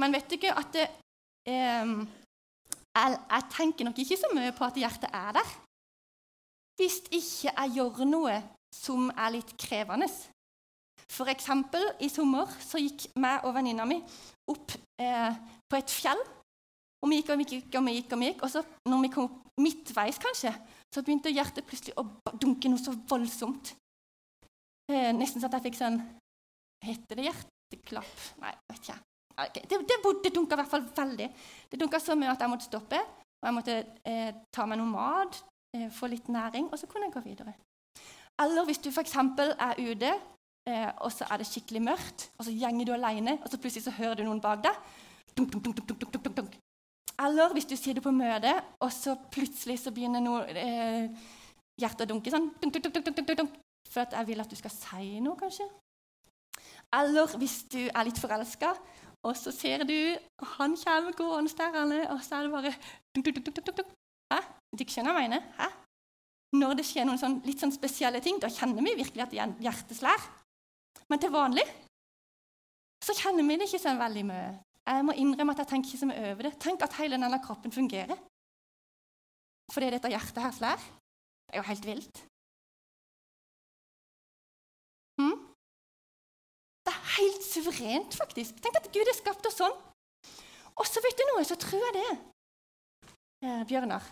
Men 0.00 0.12
vet 0.12 0.28
du 0.28 0.36
ikke 0.36 0.52
at 0.56 0.68
det, 0.76 0.86
eh, 1.48 1.92
jeg, 2.96 3.16
jeg 3.32 3.46
tenker 3.56 3.88
nok 3.88 4.00
ikke 4.04 4.18
så 4.20 4.30
mye 4.36 4.52
på 4.56 4.68
at 4.68 4.80
hjertet 4.82 5.08
er 5.12 5.32
der. 5.38 5.54
Hvis 6.80 7.00
ikke 7.08 7.54
jeg 7.54 7.72
gjør 7.76 8.04
noe 8.08 8.36
som 8.74 9.10
er 9.10 9.34
litt 9.36 9.54
krevende. 9.60 10.08
For 11.10 11.30
eksempel, 11.32 11.82
i 12.00 12.08
sommer 12.12 12.50
så 12.62 12.78
gikk 12.78 13.08
meg 13.18 13.46
og 13.46 13.54
venninna 13.56 13.86
mi 13.88 13.98
opp 14.50 14.76
eh, 15.02 15.34
på 15.66 15.78
et 15.78 15.90
fjell. 15.90 16.20
Og 17.00 17.10
vi 17.10 17.20
gikk 17.20 17.32
og 17.32 17.40
vi 17.40 17.46
gikk 17.48 17.78
og 17.80 17.86
vi 17.86 17.96
gikk, 17.96 18.12
og 18.12 18.20
vi 18.20 18.30
gikk, 18.30 18.42
og 18.44 18.52
så 18.52 18.62
når 18.88 19.04
vi 19.06 19.12
kom 19.14 19.28
opp 19.28 19.60
midtveis, 19.60 20.20
kanskje, 20.20 20.52
så 20.92 21.02
begynte 21.04 21.32
hjertet 21.32 21.66
plutselig 21.66 21.96
å 22.00 22.04
dunke 22.40 22.70
noe 22.70 22.80
så 22.80 22.94
voldsomt. 23.08 23.74
Eh, 24.90 25.10
nesten 25.16 25.40
så 25.42 25.48
at 25.48 25.58
jeg 25.58 25.70
fikk 25.70 25.80
sånn 25.80 26.00
Heter 26.80 27.18
det 27.18 27.26
hjerteklapp? 27.26 28.20
Nei, 28.40 28.54
vet 28.70 28.86
ikke. 28.86 28.94
Okay. 29.34 29.64
Det, 29.68 29.78
det, 29.84 29.98
det 30.24 30.30
dunka 30.32 30.56
i 30.56 30.60
hvert 30.62 30.70
fall 30.70 30.86
veldig. 30.96 31.26
Det 31.68 31.80
dunka 31.80 32.00
så 32.00 32.16
mye 32.16 32.30
at 32.32 32.40
jeg 32.40 32.52
måtte 32.52 32.68
stoppe. 32.70 33.00
Og 33.40 33.48
jeg 33.48 33.56
måtte 33.56 33.74
eh, 34.08 34.30
ta 34.52 34.64
meg 34.68 34.80
noe 34.80 34.88
mat, 34.88 35.36
eh, 35.76 35.88
få 35.92 36.08
litt 36.12 36.28
næring, 36.32 36.70
og 36.72 36.80
så 36.80 36.88
kunne 36.88 37.08
jeg 37.08 37.14
gå 37.18 37.22
videre. 37.24 37.54
Eller 38.40 38.64
hvis 38.64 38.78
du 38.78 38.88
f.eks. 38.90 39.16
er 39.16 39.74
ute, 39.78 40.12
eh, 40.68 40.90
og 41.04 41.12
så 41.12 41.26
er 41.30 41.40
det 41.40 41.48
skikkelig 41.48 41.82
mørkt, 41.82 42.30
og 42.38 42.46
så 42.46 42.54
gjenger 42.54 42.88
du 42.88 42.92
alene, 42.96 43.38
og 43.42 43.50
så 43.50 43.60
plutselig 43.60 43.84
så 43.84 43.96
hører 43.98 44.20
du 44.20 44.24
noen 44.24 44.40
bak 44.40 44.62
deg. 44.64 44.78
Dunk, 45.36 45.52
dunk, 45.52 45.80
dunk, 45.88 46.56
Eller 47.20 47.52
hvis 47.52 47.68
du 47.68 47.76
sitter 47.76 48.00
på 48.00 48.10
møte, 48.10 48.54
og 48.80 48.92
så 48.92 49.16
plutselig 49.32 49.78
så 49.80 49.92
begynner 49.92 50.24
noe, 50.24 50.46
eh, 50.48 51.10
hjertet 51.80 52.06
å 52.06 52.14
dunke 52.14 52.30
sånn 52.30 52.50
For 53.90 54.00
at 54.00 54.12
jeg 54.12 54.26
vil 54.26 54.40
at 54.40 54.50
du 54.50 54.56
skal 54.56 54.70
si 54.70 55.20
noe, 55.20 55.36
kanskje. 55.36 55.66
Eller 56.94 57.36
hvis 57.38 57.64
du 57.72 57.88
er 57.88 58.04
litt 58.04 58.18
forelska, 58.18 58.74
og 59.22 59.36
så 59.36 59.52
ser 59.52 59.84
du 59.84 60.16
han 60.56 60.76
kommer 60.76 61.12
gående 61.12 62.08
og 62.10 62.22
så 62.24 62.36
er 62.36 62.42
det 62.42 62.52
bare 62.52 62.72
dunk, 63.14 63.26
dunk, 63.26 63.44
dunk, 63.44 63.56
dunk, 63.56 63.76
dunk. 63.76 63.92
Hæ? 64.32 64.40
Du 64.78 64.84
skjønner 64.86 65.12
hva 65.12 65.22
jeg 65.24 65.30
mener? 65.30 65.42
Hæ? 65.58 65.68
Når 66.56 66.80
det 66.80 66.86
skjer 66.88 67.06
noen 67.06 67.20
sånn, 67.20 67.38
litt 67.46 67.62
sånn 67.62 67.74
spesielle 67.74 68.20
ting, 68.24 68.40
da 68.42 68.50
kjenner 68.50 68.82
vi 68.82 68.96
virkelig 68.98 69.22
at 69.26 69.36
hjertet 69.62 69.98
slår. 69.98 70.24
Men 71.10 71.22
til 71.22 71.32
vanlig 71.34 71.66
så 73.04 73.14
kjenner 73.16 73.46
vi 73.46 73.56
det 73.58 73.68
ikke 73.68 73.82
så 73.82 73.94
veldig 73.98 74.24
mye. 74.28 74.48
Jeg 74.90 75.04
må 75.06 75.14
innrømme 75.16 75.54
at 75.54 75.62
jeg 75.62 75.70
tenker 75.70 75.90
ikke 75.90 76.02
så 76.02 76.08
mye 76.10 76.32
over 76.32 76.46
det. 76.46 76.56
Tenk 76.62 76.82
at 76.84 76.96
hele 76.98 77.18
denne 77.20 77.40
kroppen 77.44 77.74
fungerer 77.74 78.18
fordi 79.70 79.92
dette 79.94 80.10
hjertet 80.10 80.42
her 80.42 80.54
slår. 80.56 80.80
Det 81.46 81.54
er 81.54 81.60
jo 81.60 81.68
helt 81.68 81.84
vilt. 81.86 82.16
Hm? 85.20 85.36
Det 86.86 86.94
er 86.96 87.12
helt 87.20 87.46
suverent, 87.46 88.16
faktisk. 88.18 88.58
Tenk 88.64 88.80
at 88.80 88.88
Gud 88.90 89.06
har 89.06 89.14
skapt 89.14 89.46
oss 89.46 89.60
sånn. 89.60 89.76
Og 90.74 90.88
så 90.90 91.02
vet 91.04 91.18
du 91.18 91.22
noe, 91.28 91.44
så 91.46 91.54
tror 91.60 91.84
jeg 91.86 91.96
det, 92.00 92.10
eh, 93.46 93.62
Bjørnar, 93.70 94.02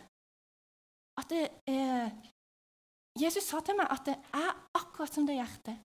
at 1.29 1.35
det, 1.35 1.51
eh, 1.69 2.11
Jesus 3.21 3.45
sa 3.45 3.61
til 3.61 3.77
meg 3.77 3.91
at 3.93 4.05
det 4.07 4.17
er 4.33 4.51
akkurat 4.79 5.13
som 5.13 5.27
det 5.27 5.37
hjertet. 5.37 5.79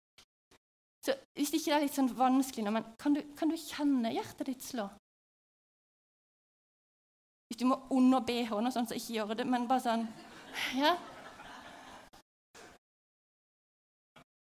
Så 1.04 1.16
Hvis 1.36 1.52
ikke 1.52 1.72
det 1.72 1.76
er 1.76 1.82
litt 1.84 1.96
sånn 1.96 2.14
vanskelig, 2.16 2.64
nå, 2.64 2.72
men 2.72 2.86
kan 2.98 3.14
du, 3.14 3.22
kan 3.36 3.50
du 3.52 3.58
kjenne 3.60 4.14
hjertet 4.14 4.48
ditt 4.48 4.64
slå? 4.64 4.88
Hvis 7.50 7.60
du 7.60 7.66
må 7.68 7.82
under 7.92 8.24
BH-en, 8.24 8.72
sånn, 8.72 8.88
så 8.88 8.96
ikke 8.96 9.18
gjør 9.18 9.36
det, 9.36 9.48
men 9.50 9.68
bare 9.68 9.84
sånn 9.84 10.08
ja. 10.78 10.94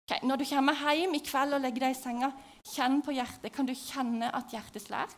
Okay, 0.03 0.19
når 0.27 0.41
du 0.41 0.45
kommer 0.49 0.75
hjem 0.75 1.15
i 1.15 1.23
kveld 1.23 1.55
og 1.55 1.63
legger 1.63 1.85
deg 1.85 1.95
i 1.95 2.01
senga, 2.01 2.33
kjenn 2.73 2.99
på 3.05 3.15
hjertet. 3.15 3.53
Kan 3.55 3.69
du 3.69 3.73
kjenne 3.77 4.27
at 4.35 4.51
hjertet 4.51 4.83
slår? 4.83 5.13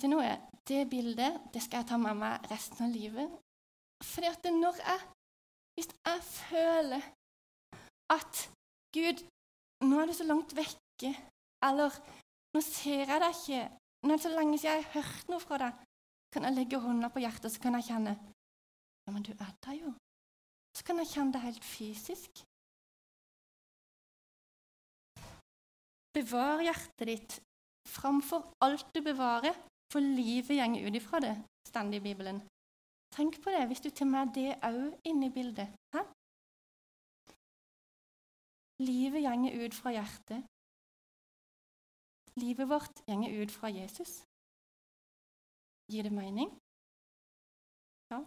Du 0.00 0.06
noe? 0.08 0.28
Det 0.64 0.86
bildet 0.88 1.40
det 1.52 1.60
skal 1.60 1.82
jeg 1.82 1.90
ta 1.90 1.96
med 2.00 2.16
meg 2.16 2.46
resten 2.48 2.86
av 2.86 2.92
livet. 2.94 3.32
Fordi 4.04 4.30
at 4.30 4.46
når 4.52 4.80
jeg 4.80 5.00
Hvis 5.76 5.88
jeg 6.04 6.22
føler 6.22 7.02
at 8.10 8.38
Gud, 8.96 9.20
nå 9.86 10.00
er 10.00 10.06
du 10.06 10.12
så 10.12 10.24
langt 10.26 10.50
vekke, 10.56 11.10
eller 11.62 11.94
nå 12.52 12.60
ser 12.60 13.06
jeg 13.06 13.20
deg 13.22 13.36
ikke 13.36 13.60
Nå 14.02 14.12
er 14.12 14.16
det 14.16 14.24
så 14.24 14.32
lenge 14.34 14.58
siden 14.58 14.74
jeg 14.74 14.84
har 14.84 14.94
hørt 14.96 15.30
noe 15.30 15.40
fra 15.40 15.58
deg, 15.62 15.78
kan 16.32 16.44
jeg 16.44 16.56
legge 16.56 16.80
hånda 16.80 17.08
på 17.12 17.22
hjertet 17.22 17.52
så 17.52 17.60
kan 17.62 17.76
jeg 17.78 17.88
kjenne 17.90 18.16
Ja, 19.06 19.12
men 19.12 19.22
du 19.22 19.32
er 19.32 19.52
der 19.64 19.76
jo. 19.78 19.92
Så 20.76 20.84
kan 20.84 20.98
jeg 21.00 21.12
kjenne 21.12 21.32
det 21.36 21.44
helt 21.44 21.64
fysisk. 21.64 22.42
Bevar 26.16 26.64
hjertet 26.64 27.06
ditt 27.12 27.38
framfor 27.88 28.48
alt 28.64 28.88
du 28.94 29.00
bevarer, 29.04 29.56
for 29.92 30.00
livet 30.00 30.56
gjenger 30.56 30.86
ut 30.86 30.94
ifra 30.94 31.20
det, 31.20 31.34
stendig 31.68 32.00
i 32.00 32.06
Bibelen. 32.08 32.40
Tenk 33.16 33.40
på 33.42 33.50
det 33.50 33.66
hvis 33.66 33.82
du 33.82 33.90
tar 33.90 34.06
med 34.06 34.30
det 34.34 34.54
òg 34.62 34.94
inn 35.10 35.22
i 35.26 35.32
bildet. 35.34 35.74
Hæ? 35.94 36.04
Livet 38.86 39.24
gjenger 39.26 39.64
ut 39.64 39.74
fra 39.74 39.92
hjertet. 39.96 40.46
Livet 42.38 42.68
vårt 42.70 43.02
gjenger 43.08 43.42
ut 43.42 43.52
fra 43.52 43.68
Jesus. 43.68 44.22
Gir 45.90 46.06
det 46.06 46.14
mening? 46.14 46.54
Ja. 48.10 48.22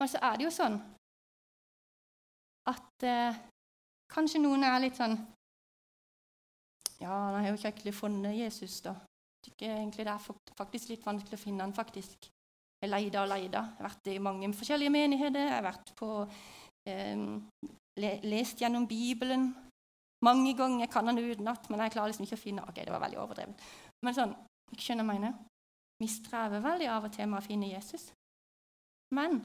Men 0.00 0.08
så 0.08 0.18
er 0.18 0.36
det 0.36 0.48
jo 0.48 0.56
sånn 0.56 0.80
at 2.72 3.04
eh, 3.04 3.38
kanskje 4.14 4.40
noen 4.40 4.64
er 4.64 4.80
litt 4.80 4.96
sånn 4.96 5.16
Ja, 7.02 7.10
han 7.10 7.42
har 7.42 7.48
jo 7.50 7.56
ikke 7.58 7.72
egentlig 7.72 7.94
funnet 7.98 8.38
Jesus, 8.38 8.80
da 8.84 8.94
tykker 9.46 9.74
egentlig 9.74 10.06
det 10.06 10.14
er 10.14 10.54
faktisk 10.58 10.92
litt 10.92 11.04
vanskelig 11.06 11.38
å 11.38 11.42
finne 11.42 11.66
han 11.66 11.74
faktisk. 11.76 12.30
Jeg 12.82 12.90
leida 12.90 13.22
og 13.22 13.30
leida. 13.30 13.62
Jeg 13.70 13.78
har 13.78 13.88
vært 13.88 14.08
i 14.10 14.18
mange 14.22 14.48
forskjellige 14.58 14.94
menigheter. 14.94 15.46
Jeg 15.46 15.54
har 15.54 15.66
vært 15.68 15.92
på 15.98 16.08
eh, 16.90 17.26
le, 18.02 18.14
lest 18.26 18.62
gjennom 18.62 18.88
Bibelen 18.90 19.52
mange 20.22 20.54
ganger, 20.54 20.80
Jeg 20.80 20.90
kan 20.90 21.06
han 21.06 21.18
utenat, 21.18 21.70
men 21.70 21.80
jeg 21.80 21.92
klarer 21.92 22.12
liksom 22.12 22.26
ikke 22.26 22.38
å 22.38 22.42
finne 22.42 22.66
Ok, 22.68 22.76
det 22.78 22.92
var 22.94 23.02
veldig 23.02 23.18
overdrevet. 23.18 23.64
Men 24.06 24.14
sånn, 24.14 24.34
jeg 24.70 24.84
skjønner 24.84 25.02
jeg 25.04 25.10
mener. 25.10 25.32
Vi 25.98 26.08
strever 26.10 26.62
veldig 26.62 26.88
av 26.90 27.08
og 27.08 27.14
til 27.14 27.28
med 27.30 27.40
å 27.40 27.46
finne 27.46 27.70
Jesus. 27.70 28.12
Men 29.14 29.40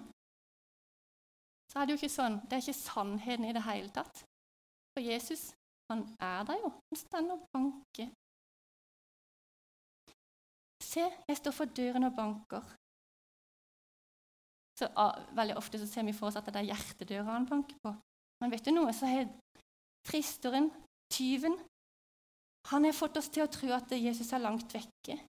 så 1.72 1.82
er 1.82 1.86
det 1.86 1.96
jo 1.96 2.00
ikke 2.00 2.14
sånn. 2.14 2.40
Det 2.46 2.58
er 2.58 2.64
ikke 2.64 2.78
sannheten 2.78 3.50
i 3.50 3.56
det 3.58 3.66
hele 3.66 3.90
tatt. 3.94 4.22
For 4.94 5.04
Jesus, 5.06 5.50
han 5.92 6.06
er 6.24 6.46
der 6.48 6.62
jo. 6.62 6.72
Han 6.72 7.02
står 7.02 7.34
og 7.34 7.44
banker. 7.54 8.14
Se, 10.98 11.06
jeg 11.30 11.38
står 11.38 11.54
for 11.54 11.70
døren 11.78 12.08
og 12.08 12.14
banker. 12.18 12.64
Så 14.80 14.88
ah, 14.98 15.20
Veldig 15.38 15.58
ofte 15.60 15.78
så 15.78 15.86
ser 15.90 16.06
vi 16.08 16.14
for 16.18 16.30
oss 16.30 16.38
at 16.40 16.48
det 16.50 16.62
er 16.64 16.72
hjertedøra 16.72 17.36
han 17.36 17.46
banker 17.50 17.78
på. 17.84 17.92
Men 18.42 18.54
vet 18.54 18.66
du 18.66 18.72
noe, 18.74 18.94
så 18.98 19.10
har 19.10 19.28
fristeren, 20.10 20.72
tyven, 21.14 21.54
han 22.72 22.88
har 22.88 22.98
fått 22.98 23.20
oss 23.22 23.30
til 23.30 23.46
å 23.46 23.52
tro 23.54 23.70
at 23.76 23.94
Jesus 23.94 24.32
er 24.34 24.42
langt 24.42 24.74
vekke. 24.74 25.20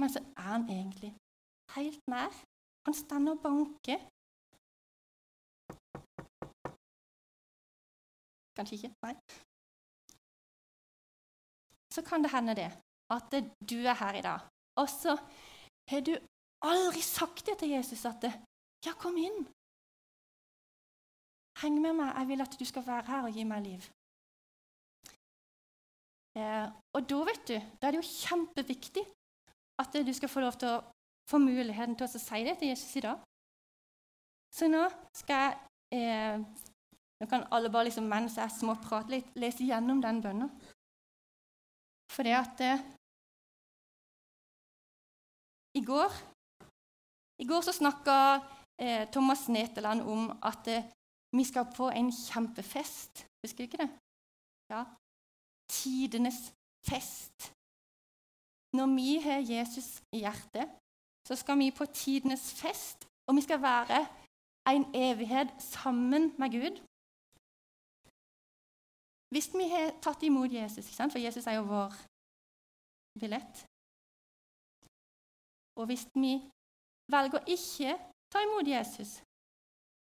Men 0.00 0.12
så 0.12 0.24
er 0.24 0.48
han 0.48 0.64
egentlig 0.72 1.12
helt 1.76 2.08
nær. 2.08 2.32
Han 2.88 2.96
står 2.96 3.28
og 3.34 3.44
banker. 3.44 4.00
Kanskje 8.56 8.80
ikke? 8.80 8.92
Nei. 9.04 9.14
Så 11.92 12.04
kan 12.08 12.24
det 12.24 12.32
hende 12.32 12.56
det 12.56 12.70
at 13.12 13.34
du 13.70 13.78
er 13.84 13.94
her 13.94 14.18
i 14.18 14.24
dag, 14.24 14.40
og 14.80 14.88
så 14.90 15.16
har 15.90 16.00
du 16.06 16.14
aldri 16.66 17.02
sagt 17.02 17.46
det 17.46 17.58
til 17.58 17.70
Jesus 17.76 18.04
at 18.04 18.24
'Ja, 18.24 18.92
kom 18.92 19.16
inn. 19.16 19.46
Heng 21.62 21.80
med 21.80 21.94
meg. 21.96 22.14
Jeg 22.18 22.28
vil 22.28 22.40
at 22.40 22.56
du 22.58 22.64
skal 22.64 22.86
være 22.86 23.06
her 23.06 23.22
og 23.26 23.32
gi 23.32 23.44
meg 23.44 23.62
liv.' 23.62 23.90
Eh, 26.36 26.68
og 26.92 27.00
da 27.10 27.18
vet 27.24 27.48
du, 27.48 27.56
da 27.80 27.86
er 27.86 27.94
det 27.94 28.02
jo 28.02 28.14
kjempeviktig 28.26 29.04
at 29.80 29.94
du 30.06 30.12
skal 30.12 30.28
få 30.28 30.40
lov 30.44 30.58
til 30.60 30.68
å 30.68 30.82
få 31.30 31.38
muligheten 31.40 31.96
til 31.96 32.04
å 32.04 32.12
si 32.12 32.42
det 32.44 32.58
til 32.58 32.68
Jesus 32.68 32.96
i 33.00 33.04
dag. 33.06 33.22
Så 34.52 34.68
nå 34.68 34.84
skal 35.16 35.36
jeg 35.46 35.56
eh, 35.96 36.40
Nå 37.16 37.24
kan 37.30 37.46
alle 37.48 37.70
bare 37.72 37.86
liksom, 37.88 38.04
mens 38.04 38.34
jeg 38.36 38.52
småprater 38.52 39.14
litt, 39.14 39.28
lese 39.40 39.64
gjennom 39.64 40.02
den 40.04 40.18
bønnen. 40.20 40.50
For 42.16 42.24
det 42.24 42.32
at 42.32 42.60
eh, 42.64 42.80
i 45.76 45.82
går 45.84 46.12
i 47.42 47.44
går 47.44 47.60
så 47.60 47.72
snakka 47.76 48.14
eh, 48.80 49.04
Thomas 49.12 49.48
Neteland 49.48 50.00
om 50.00 50.30
at 50.42 50.68
eh, 50.72 50.86
vi 51.36 51.44
skal 51.44 51.68
på 51.76 51.90
en 51.92 52.08
kjempefest. 52.12 53.26
Husker 53.44 53.58
du 53.58 53.68
ikke 53.68 53.82
det? 53.84 53.90
Ja. 54.72 54.84
Tidenes 55.68 56.40
fest. 56.88 57.52
Når 58.76 58.86
vi 58.96 59.18
har 59.26 59.44
Jesus 59.44 60.00
i 60.16 60.24
hjertet, 60.24 60.72
så 61.28 61.36
skal 61.36 61.58
vi 61.58 61.70
på 61.70 61.84
tidenes 61.86 62.54
fest, 62.54 63.08
og 63.28 63.36
vi 63.36 63.42
skal 63.42 63.62
være 63.62 64.06
en 64.72 64.84
evighet 64.94 65.52
sammen 65.58 66.32
med 66.38 66.50
Gud. 66.56 66.80
Hvis 69.34 69.48
vi 69.54 69.66
har 69.68 69.94
tatt 70.02 70.22
imot 70.22 70.52
Jesus, 70.52 70.90
for 70.96 71.18
Jesus 71.18 71.46
er 71.46 71.58
jo 71.58 71.64
vår 71.70 71.94
billett 73.20 73.64
Og 75.76 75.86
hvis 75.86 76.06
vi 76.14 76.36
velger 77.12 77.40
å 77.40 77.48
ikke 77.52 77.96
ta 78.32 78.42
imot 78.42 78.68
Jesus, 78.68 79.18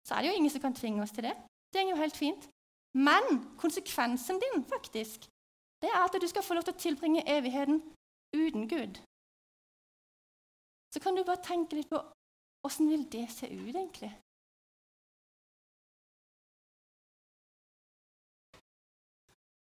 så 0.06 0.14
er 0.14 0.22
det 0.22 0.30
jo 0.30 0.38
ingen 0.38 0.52
som 0.52 0.62
kan 0.64 0.76
tvinge 0.76 1.02
oss 1.04 1.12
til 1.12 1.26
det. 1.28 1.34
Det 1.72 1.82
er 1.82 1.90
jo 1.90 2.00
helt 2.00 2.16
fint. 2.16 2.48
Men 2.96 3.42
konsekvensen 3.60 4.40
din 4.40 4.64
faktisk, 4.64 5.28
det 5.82 5.90
er 5.92 6.00
at 6.00 6.16
du 6.16 6.26
skal 6.28 6.42
få 6.42 6.56
lov 6.56 6.64
til 6.64 6.74
å 6.74 6.82
tilbringe 6.84 7.26
evigheten 7.28 7.82
uten 8.32 8.64
Gud. 8.68 8.96
Så 10.94 11.02
kan 11.04 11.14
du 11.14 11.22
bare 11.24 11.44
tenke 11.44 11.76
litt 11.76 11.90
på 11.92 12.00
åssen 12.64 12.88
vil 12.88 13.04
det 13.12 13.26
se 13.30 13.46
ut, 13.52 13.74
egentlig? 13.76 14.10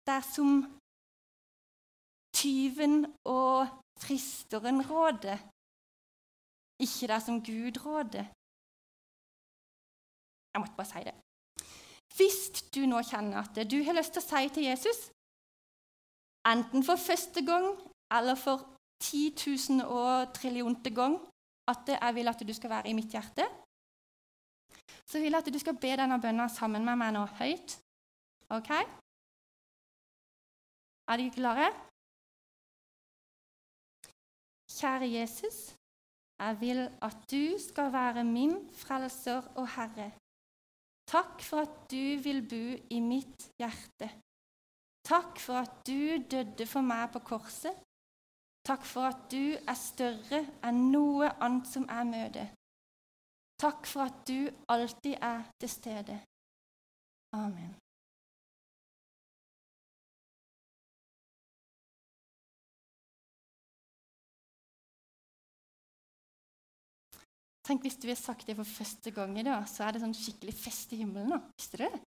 Dersom 0.06 0.52
tyven 2.36 3.06
og 3.26 3.68
fristeren 4.04 4.80
råder, 4.92 5.38
ikke 6.86 7.08
dersom 7.08 7.38
Gud 7.50 7.76
råder. 7.86 8.26
Jeg 10.54 10.62
måtte 10.62 10.78
bare 10.78 10.92
si 10.92 11.02
det. 11.08 11.16
Hvis 12.16 12.40
du 12.76 12.86
nå 12.88 13.02
kjenner 13.04 13.44
at 13.44 13.72
du 13.72 13.78
har 13.84 13.98
lyst 13.98 14.14
til 14.16 14.24
å 14.24 14.30
si 14.30 14.50
til 14.56 14.68
Jesus, 14.70 15.00
enten 16.48 16.86
for 16.88 17.02
første 17.10 17.42
gang 17.46 17.66
eller 18.16 18.38
for 18.40 18.64
10 19.04 19.34
000 19.70 19.88
og 19.98 20.34
trillionte 20.38 20.92
gang 20.96 21.18
at 21.68 21.90
jeg 21.92 22.16
vil 22.16 22.32
at 22.32 22.44
du 22.48 22.54
skal 22.54 22.70
være 22.70 22.90
i 22.90 22.94
mitt 22.94 23.12
hjerte, 23.12 23.48
så 25.10 25.20
vil 25.20 25.34
jeg 25.34 25.42
at 25.42 25.54
du 25.54 25.60
skal 25.60 25.78
be 25.82 25.92
denne 25.98 26.22
bønna 26.22 26.48
sammen 26.50 26.86
med 26.86 27.02
meg 27.02 27.14
nå 27.16 27.26
høyt. 27.40 27.78
OK? 28.54 28.72
Er 31.08 31.22
dere 31.22 31.36
klare? 31.38 31.70
Kjære 34.76 35.08
Jesus, 35.12 35.60
jeg 36.40 36.60
vil 36.60 36.82
at 37.08 37.18
du 37.32 37.44
skal 37.68 37.94
være 37.94 38.24
min 38.24 38.56
frelser 38.74 39.42
og 39.56 39.68
herre. 39.78 40.12
Takk 41.08 41.42
for 41.46 41.64
at 41.68 41.76
du 41.92 42.06
vil 42.26 42.42
bo 42.50 42.66
i 42.98 43.00
mitt 43.00 43.50
hjerte. 43.62 44.10
Takk 45.06 45.40
for 45.40 45.62
at 45.62 45.82
du 45.88 46.18
døde 46.32 46.66
for 46.68 46.82
meg 46.82 47.12
på 47.14 47.22
korset 47.30 47.86
Takk 48.66 48.86
for 48.90 49.06
at 49.06 49.28
du 49.30 49.54
er 49.54 49.78
større 49.78 50.42
enn 50.66 50.88
noe 50.90 51.30
annet 51.46 51.70
som 51.70 51.86
jeg 51.86 52.10
møter. 52.10 52.48
Takk 53.62 53.86
for 53.86 54.10
at 54.10 54.24
du 54.26 54.50
alltid 54.74 55.20
er 55.22 55.46
til 55.62 55.70
stede. 55.70 56.18
Amen. 57.38 57.76
Tenk 67.66 67.82
hvis 67.82 67.98
du 67.98 68.10
har 68.12 68.18
sagt 68.20 68.46
det 68.46 68.56
for 68.60 68.68
første 68.68 69.12
gang 69.12 69.40
i 69.40 69.46
dag, 69.46 69.64
så 69.70 69.88
er 69.88 69.96
det 69.96 70.04
sånn 70.04 70.14
skikkelig 70.14 70.54
fest 70.54 70.92
i 70.94 71.00
himmelen 71.02 71.34
da. 71.34 71.40
Visste 71.58 71.80
du 71.80 71.86
det? 71.88 72.02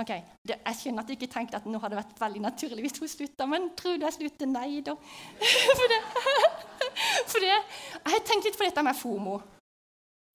Ok, 0.00 0.10
det, 0.48 0.56
Jeg 0.66 0.78
skjønner 0.78 1.02
at 1.02 1.10
du 1.10 1.14
ikke 1.14 1.28
tenkte 1.30 1.58
at 1.58 1.66
nå 1.68 1.78
hadde 1.78 1.94
det 1.94 2.00
vært 2.00 2.20
veldig 2.22 2.42
naturlig 2.42 2.84
hvis 2.86 2.98
hun 3.02 3.10
slutta, 3.10 3.46
men 3.50 3.68
tror 3.78 3.98
du 3.98 4.06
jeg 4.06 4.16
slutter? 4.16 4.50
Nei 4.50 4.80
da. 4.86 4.96
For 5.78 5.92
det, 5.92 6.00
for 7.30 7.42
det 7.42 7.50
Jeg 7.50 8.12
har 8.14 8.26
tenkt 8.26 8.48
litt 8.48 8.58
på 8.58 8.66
dette 8.66 8.84
med 8.86 8.98
FOMO. 8.98 9.38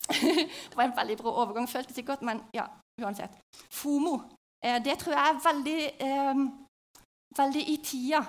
Det 0.69 0.77
var 0.77 0.85
en 0.85 0.97
veldig 0.99 1.15
brå 1.17 1.31
overgang, 1.33 1.67
føltes 1.67 1.97
ikke 1.97 2.13
godt, 2.13 2.25
men 2.27 2.43
ja, 2.53 2.67
uansett. 3.01 3.33
FOMO, 3.73 4.19
eh, 4.61 4.77
det 4.85 4.99
tror 5.01 5.15
jeg 5.15 5.31
er 5.31 5.39
veldig, 5.47 5.79
eh, 6.07 6.43
veldig 7.39 7.63
i 7.73 7.77
tida. 7.83 8.21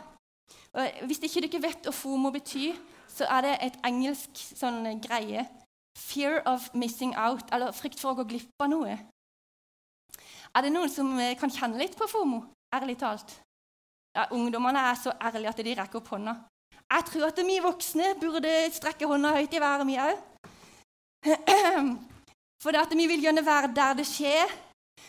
Hvis 1.08 1.20
ikke 1.26 1.44
ikke 1.50 1.60
vet 1.62 1.88
hva 1.88 1.92
FOMO 1.92 2.32
betyr, 2.32 2.78
så 3.16 3.28
er 3.32 3.46
det 3.46 3.54
et 3.64 3.78
engelsk 3.88 4.42
sånn 4.58 4.84
greie. 5.04 5.46
Fear 5.96 6.42
of 6.46 6.68
missing 6.76 7.14
out, 7.16 7.48
eller 7.52 7.72
frykt 7.72 8.00
for 8.02 8.12
å 8.12 8.18
gå 8.20 8.26
glipp 8.34 8.62
av 8.62 8.68
noe. 8.72 8.98
Er 10.56 10.64
det 10.64 10.72
noen 10.72 10.92
som 10.92 11.08
eh, 11.20 11.36
kan 11.40 11.52
kjenne 11.52 11.80
litt 11.80 11.96
på 11.96 12.08
FOMO? 12.08 12.42
Ærlig 12.76 12.98
talt. 13.00 13.38
Ja, 14.16 14.26
ungdommene 14.32 14.82
er 14.90 15.00
så 15.00 15.12
ærlige 15.20 15.52
at 15.52 15.64
de 15.64 15.74
rekker 15.76 16.00
opp 16.00 16.12
hånda. 16.12 16.36
Jeg 16.86 17.06
tror 17.08 17.26
at 17.28 17.40
vi 17.44 17.56
voksne 17.64 18.12
burde 18.20 18.52
strekke 18.72 19.08
hånda 19.08 19.34
høyt 19.36 19.56
i 19.56 19.60
været, 19.60 19.88
vi 19.88 19.98
òg. 20.00 20.22
For 22.62 22.72
det 22.72 22.84
at 22.84 22.94
vi 22.96 23.08
vil 23.10 23.26
gjerne 23.26 23.44
være 23.44 23.72
der 23.76 23.98
det 23.98 24.06
skjer. 24.08 24.52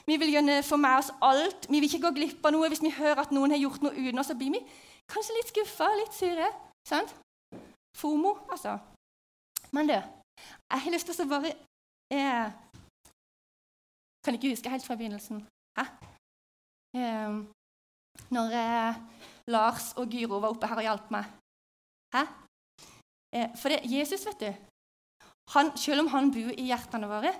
Vi 0.07 0.17
vil 0.19 0.33
gjerne 0.35 0.59
få 0.63 0.79
med 0.79 1.03
oss 1.03 1.11
alt. 1.23 1.67
Vi 1.69 1.79
vil 1.79 1.87
ikke 1.87 2.07
gå 2.07 2.13
glipp 2.17 2.45
av 2.47 2.55
noe 2.55 2.67
hvis 2.71 2.83
vi 2.83 2.91
hører 2.95 3.23
at 3.23 3.31
noen 3.35 3.53
har 3.55 3.61
gjort 3.61 3.85
noe 3.85 3.95
uten 3.95 4.19
oss. 4.19 4.31
Så 4.31 4.35
blir 4.39 4.55
vi 4.55 4.63
kanskje 5.11 5.37
litt 5.37 5.53
skuffa, 5.53 5.87
litt 5.99 6.15
sure. 6.15 6.51
Sant? 6.87 7.15
FOMO, 7.95 8.33
altså. 8.51 8.77
Men 9.71 9.87
du, 9.89 9.93
jeg 9.93 10.81
har 10.83 10.93
lyst 10.93 11.09
til 11.09 11.25
å 11.25 11.29
bare 11.31 11.53
eh, 12.13 12.47
kan 14.23 14.35
ikke 14.35 14.51
huske 14.51 14.71
helt 14.71 14.85
fra 14.85 14.97
begynnelsen. 14.99 15.41
Hæ? 15.79 15.85
Eh, 16.97 17.37
når 18.35 18.55
eh, 18.61 18.99
Lars 19.53 19.93
og 19.95 20.11
Gyro 20.11 20.41
var 20.43 20.51
oppe 20.51 20.67
her 20.67 20.81
og 20.81 20.87
hjalp 20.87 21.11
meg. 21.15 21.29
Hæ? 22.15 22.23
Eh, 23.35 23.49
for 23.59 23.71
det, 23.71 23.81
Jesus, 23.87 24.25
vet 24.27 24.39
du 24.41 24.51
han, 25.53 25.71
Selv 25.77 26.03
om 26.03 26.07
han 26.11 26.31
bor 26.31 26.51
i 26.51 26.67
hjertene 26.67 27.07
våre, 27.07 27.31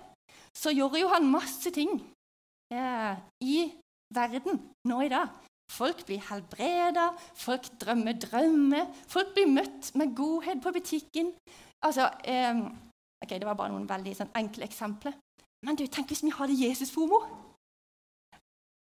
så 0.55 0.71
gjør 0.71 0.95
jo 1.01 1.09
han 1.11 1.27
masse 1.27 1.71
ting 1.75 1.91
eh, 2.71 3.19
i 3.43 3.57
verden 4.15 4.61
nå 4.87 5.01
i 5.03 5.11
dag. 5.11 5.27
Folk 5.71 6.05
blir 6.07 6.21
helbreda, 6.29 7.09
folk 7.35 7.67
drømmer 7.81 8.15
drømmer, 8.23 8.87
folk 9.07 9.33
blir 9.35 9.49
møtt 9.51 9.91
med 9.99 10.15
godhet 10.15 10.61
på 10.63 10.71
butikken. 10.71 11.33
Altså, 11.83 12.09
eh, 12.23 12.67
Ok, 13.23 13.29
Det 13.29 13.45
var 13.45 13.53
bare 13.57 13.73
noen 13.73 13.89
veldig 13.89 14.13
sånn, 14.13 14.29
enkle 14.37 14.67
eksempler. 14.67 15.15
Men 15.65 15.75
du, 15.75 15.87
tenk 15.89 16.11
hvis 16.11 16.23
vi 16.23 16.29
hadde 16.29 16.53
Jesus-fomo? 16.53 17.17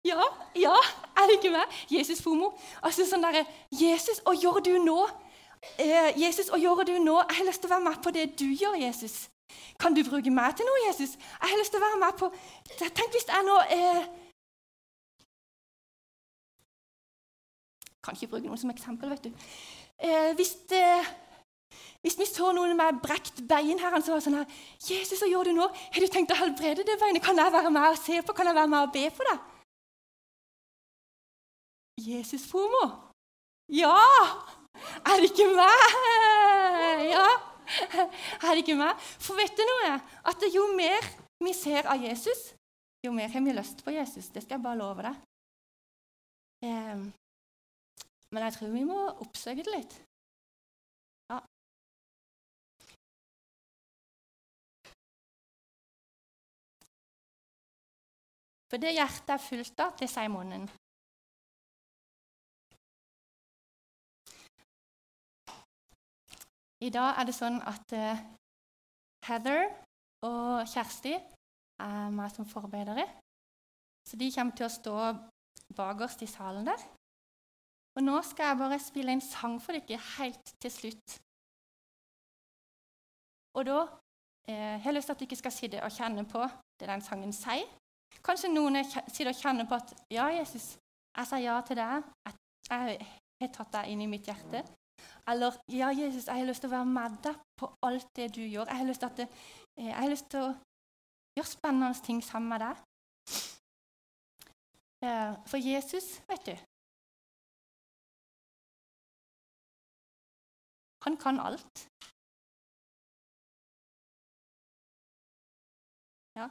Ja, 0.06 0.22
ja, 0.58 0.74
er 1.18 1.28
det 1.28 1.38
ikke 1.38 1.52
meg? 1.54 1.70
Jesus-fomo. 1.90 2.52
Altså 2.82 3.06
sånn 3.06 3.22
derre 3.22 3.44
Jesus, 3.74 4.20
hva 4.26 4.34
gjør 4.34 4.60
du 4.66 4.72
nå? 4.82 4.98
Eh, 5.78 6.12
Jesus, 6.18 6.50
hva 6.50 6.58
gjør 6.58 6.84
du 6.86 6.94
nå? 7.02 7.16
Jeg 7.22 7.38
har 7.38 7.48
lyst 7.48 7.62
til 7.62 7.70
å 7.70 7.74
være 7.74 7.86
med 7.86 8.02
på 8.02 8.12
det 8.14 8.26
du 8.38 8.46
gjør, 8.50 8.76
Jesus. 8.82 9.28
Kan 9.78 9.94
du 9.94 10.02
bruke 10.06 10.30
meg 10.30 10.56
til 10.58 10.66
noe, 10.66 10.84
Jesus? 10.88 11.16
Jeg 11.16 11.50
har 11.50 11.58
lyst 11.58 11.74
til 11.74 11.82
å 11.82 11.86
være 11.86 12.02
med 12.02 12.18
på 12.18 12.30
Tenk 12.78 13.12
hvis 13.14 13.28
jeg 13.30 13.46
nå 13.46 13.58
eh... 13.78 14.06
Kan 18.06 18.14
ikke 18.14 18.30
bruke 18.36 18.46
noen 18.46 18.60
som 18.60 18.70
eksempel, 18.70 19.10
vet 19.10 19.24
du. 19.26 19.46
Eh, 19.98 20.30
hvis, 20.38 20.52
eh, 20.78 21.08
hvis 22.04 22.18
vi 22.20 22.28
så 22.28 22.52
noen 22.54 22.76
med 22.78 23.00
brekt 23.02 23.42
bein 23.50 23.80
her, 23.82 23.98
så 23.98 24.14
var 24.14 24.20
det 24.20 24.26
sånn 24.28 24.38
her 24.38 24.46
'Jesus, 24.78 25.18
hva 25.18 25.28
gjør 25.28 25.50
du 25.50 25.52
nå? 25.56 25.66
Har 25.66 26.00
du 26.00 26.06
tenkt 26.06 26.30
å 26.30 26.38
helbrede 26.38 26.86
det 26.86 27.00
beinet? 27.00 27.22
Kan 27.22 27.36
jeg 27.36 27.52
være 27.52 27.70
med 27.70 27.90
og 27.90 27.98
se 27.98 28.22
på? 28.22 28.32
Kan 28.32 28.46
jeg 28.46 28.54
være 28.54 28.68
med 28.68 28.86
og 28.86 28.92
be 28.92 29.10
for 29.10 29.24
deg?' 29.30 29.42
Jesus-fomo. 32.06 32.84
Ja! 33.72 33.98
Er 35.08 35.20
det 35.20 35.30
ikke 35.32 35.48
meg? 35.56 35.84
Ja, 37.16 37.28
er 38.44 38.50
det 38.52 38.62
ikke 38.62 38.76
meg? 38.78 39.00
For 39.18 39.34
vet 39.38 39.56
du 39.56 39.64
noe? 39.64 39.96
At 40.28 40.42
jo 40.54 40.68
mer 40.76 41.02
vi 41.42 41.52
ser 41.56 41.88
av 41.90 42.02
Jesus, 42.02 42.52
jo 43.04 43.12
mer 43.16 43.32
har 43.32 43.44
vi 43.44 43.54
lyst 43.56 43.84
på 43.84 43.94
Jesus. 43.94 44.28
Det 44.28 44.42
skal 44.44 44.58
jeg 44.58 44.66
bare 44.66 44.78
love 44.78 45.06
deg. 45.08 45.16
Men 48.34 48.42
jeg 48.46 48.56
tror 48.56 48.72
vi 48.74 48.84
må 48.86 48.98
oppsøke 49.22 49.64
det 49.66 49.74
litt. 49.74 49.94
Ja. 51.30 51.38
For 58.70 58.82
det 58.82 58.96
hjertet 58.96 59.36
er 59.36 59.46
fullt 59.46 59.86
av, 59.86 59.94
det 60.00 60.10
sier 60.10 60.32
munnen. 60.32 60.66
I 66.84 66.90
dag 66.92 67.16
er 67.16 67.24
det 67.24 67.34
sånn 67.34 67.56
at 67.64 67.94
uh, 67.96 68.18
Heather 69.26 69.62
og 70.26 70.66
Kjersti 70.68 71.14
er 71.16 72.12
meg 72.12 72.34
som 72.34 72.48
forarbeidere. 72.50 73.06
Så 74.06 74.18
de 74.20 74.28
kommer 74.34 74.54
til 74.58 74.68
å 74.68 74.74
stå 74.74 74.98
bakerst 75.78 76.22
i 76.22 76.28
salen 76.30 76.68
der. 76.68 76.84
Og 77.96 78.04
nå 78.04 78.16
skal 78.28 78.50
jeg 78.50 78.60
bare 78.60 78.78
spille 78.82 79.12
en 79.16 79.24
sang 79.24 79.56
for 79.62 79.72
dere 79.72 80.00
helt 80.18 80.52
til 80.60 80.72
slutt. 80.72 81.16
Og 83.56 83.64
da 83.64 83.78
eh, 84.48 84.76
har 84.76 84.90
jeg 84.90 84.94
lyst 84.98 85.08
til 85.08 85.16
at 85.16 85.22
dere 85.24 85.40
skal 85.40 85.54
sitte 85.54 85.84
og 85.84 85.94
kjenne 85.96 86.26
på 86.28 86.42
det 86.80 86.90
den 86.90 87.04
sangen 87.04 87.32
sier. 87.32 87.64
Kanskje 88.24 88.52
noen 88.52 88.82
sitter 88.84 89.32
og 89.32 89.40
kjenner 89.40 89.68
på 89.68 89.78
at 89.78 89.94
ja, 90.12 90.26
Jesus, 90.36 90.74
jeg 91.16 91.30
sier 91.30 91.46
ja 91.46 91.56
til 91.64 91.80
deg. 91.80 92.04
Jeg 92.68 93.00
har 93.40 93.54
tatt 93.54 93.72
deg 93.78 93.92
inn 93.92 94.04
i 94.04 94.10
mitt 94.10 94.28
hjerte. 94.28 94.62
Eller 95.30 95.56
ja, 95.72 95.88
Jesus, 95.88 96.28
jeg 96.28 96.36
har 96.36 96.48
lyst 96.48 96.64
til 96.64 96.72
å 96.72 96.76
være 96.76 96.92
med 96.92 97.18
deg 97.24 97.40
på 97.56 97.72
alt 97.88 98.12
det 98.18 98.28
du 98.36 98.42
gjør. 98.44 98.68
Jeg 98.68 98.82
har 98.82 98.90
lyst 98.92 99.06
til, 99.06 99.16
det, 99.22 99.28
eh, 99.80 99.88
jeg 99.88 99.98
har 100.02 100.12
lyst 100.12 100.30
til 100.36 100.44
å 100.44 100.54
gjøre 101.38 101.54
spennende 101.56 102.04
ting 102.04 102.22
sammen 102.24 102.52
med 102.52 102.66
deg. 102.66 102.86
Eh, 105.06 105.32
for 105.48 105.56
Jesus, 105.56 106.18
vet 106.28 106.50
du 106.52 106.56
Han 111.06 111.16
kan 111.16 111.38
alt. 111.40 111.88
Ja. 116.38 116.48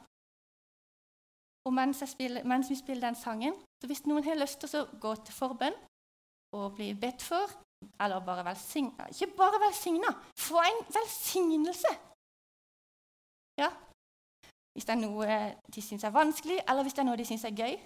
Og 1.66 1.72
mens, 1.72 2.02
spiller, 2.06 2.44
mens, 2.44 2.70
vi 2.70 2.76
spiller 2.76 3.06
den 3.08 3.14
sangen, 3.14 3.54
så 3.80 3.86
hvis 3.86 4.06
noen 4.06 4.24
har 4.24 4.38
lyst 4.40 4.60
til 4.60 4.80
å 4.80 4.86
gå 5.02 5.12
til 5.26 5.34
forbønn 5.36 5.76
og 6.56 6.74
bli 6.78 6.94
bedt 6.94 7.22
for, 7.22 7.52
eller 8.00 8.24
bare 8.24 8.44
velsigna 8.46 9.06
Ikke 9.12 9.28
bare 9.36 9.60
velsigna, 9.66 10.14
få 10.48 10.62
en 10.64 10.80
velsignelse! 10.98 11.92
Ja. 13.60 13.70
Hvis 14.72 14.84
det 14.88 14.94
er 14.96 15.02
noe 15.02 15.36
de 15.74 15.82
syns 15.82 16.04
er 16.04 16.16
vanskelig, 16.16 16.58
eller 16.68 16.82
hvis 16.82 16.96
det 16.96 17.04
er 17.04 17.08
noe 17.10 17.20
de 17.20 17.28
syns 17.28 17.44
er 17.48 17.56
gøy. 17.56 17.76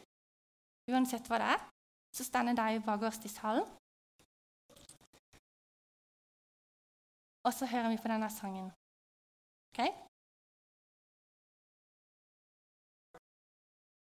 Uansett 0.90 1.28
hva 1.30 1.38
det 1.42 1.50
er, 1.56 1.68
så 2.16 2.26
står 2.26 2.52
de 2.58 2.80
bakerst 2.86 3.26
i 3.26 3.30
salen. 3.30 3.66
Og 7.46 7.52
så 7.58 7.64
hører 7.72 7.88
vi 7.92 7.96
på 8.02 8.08
denne 8.12 8.30
sangen. 8.30 8.68
Okay? 9.70 9.90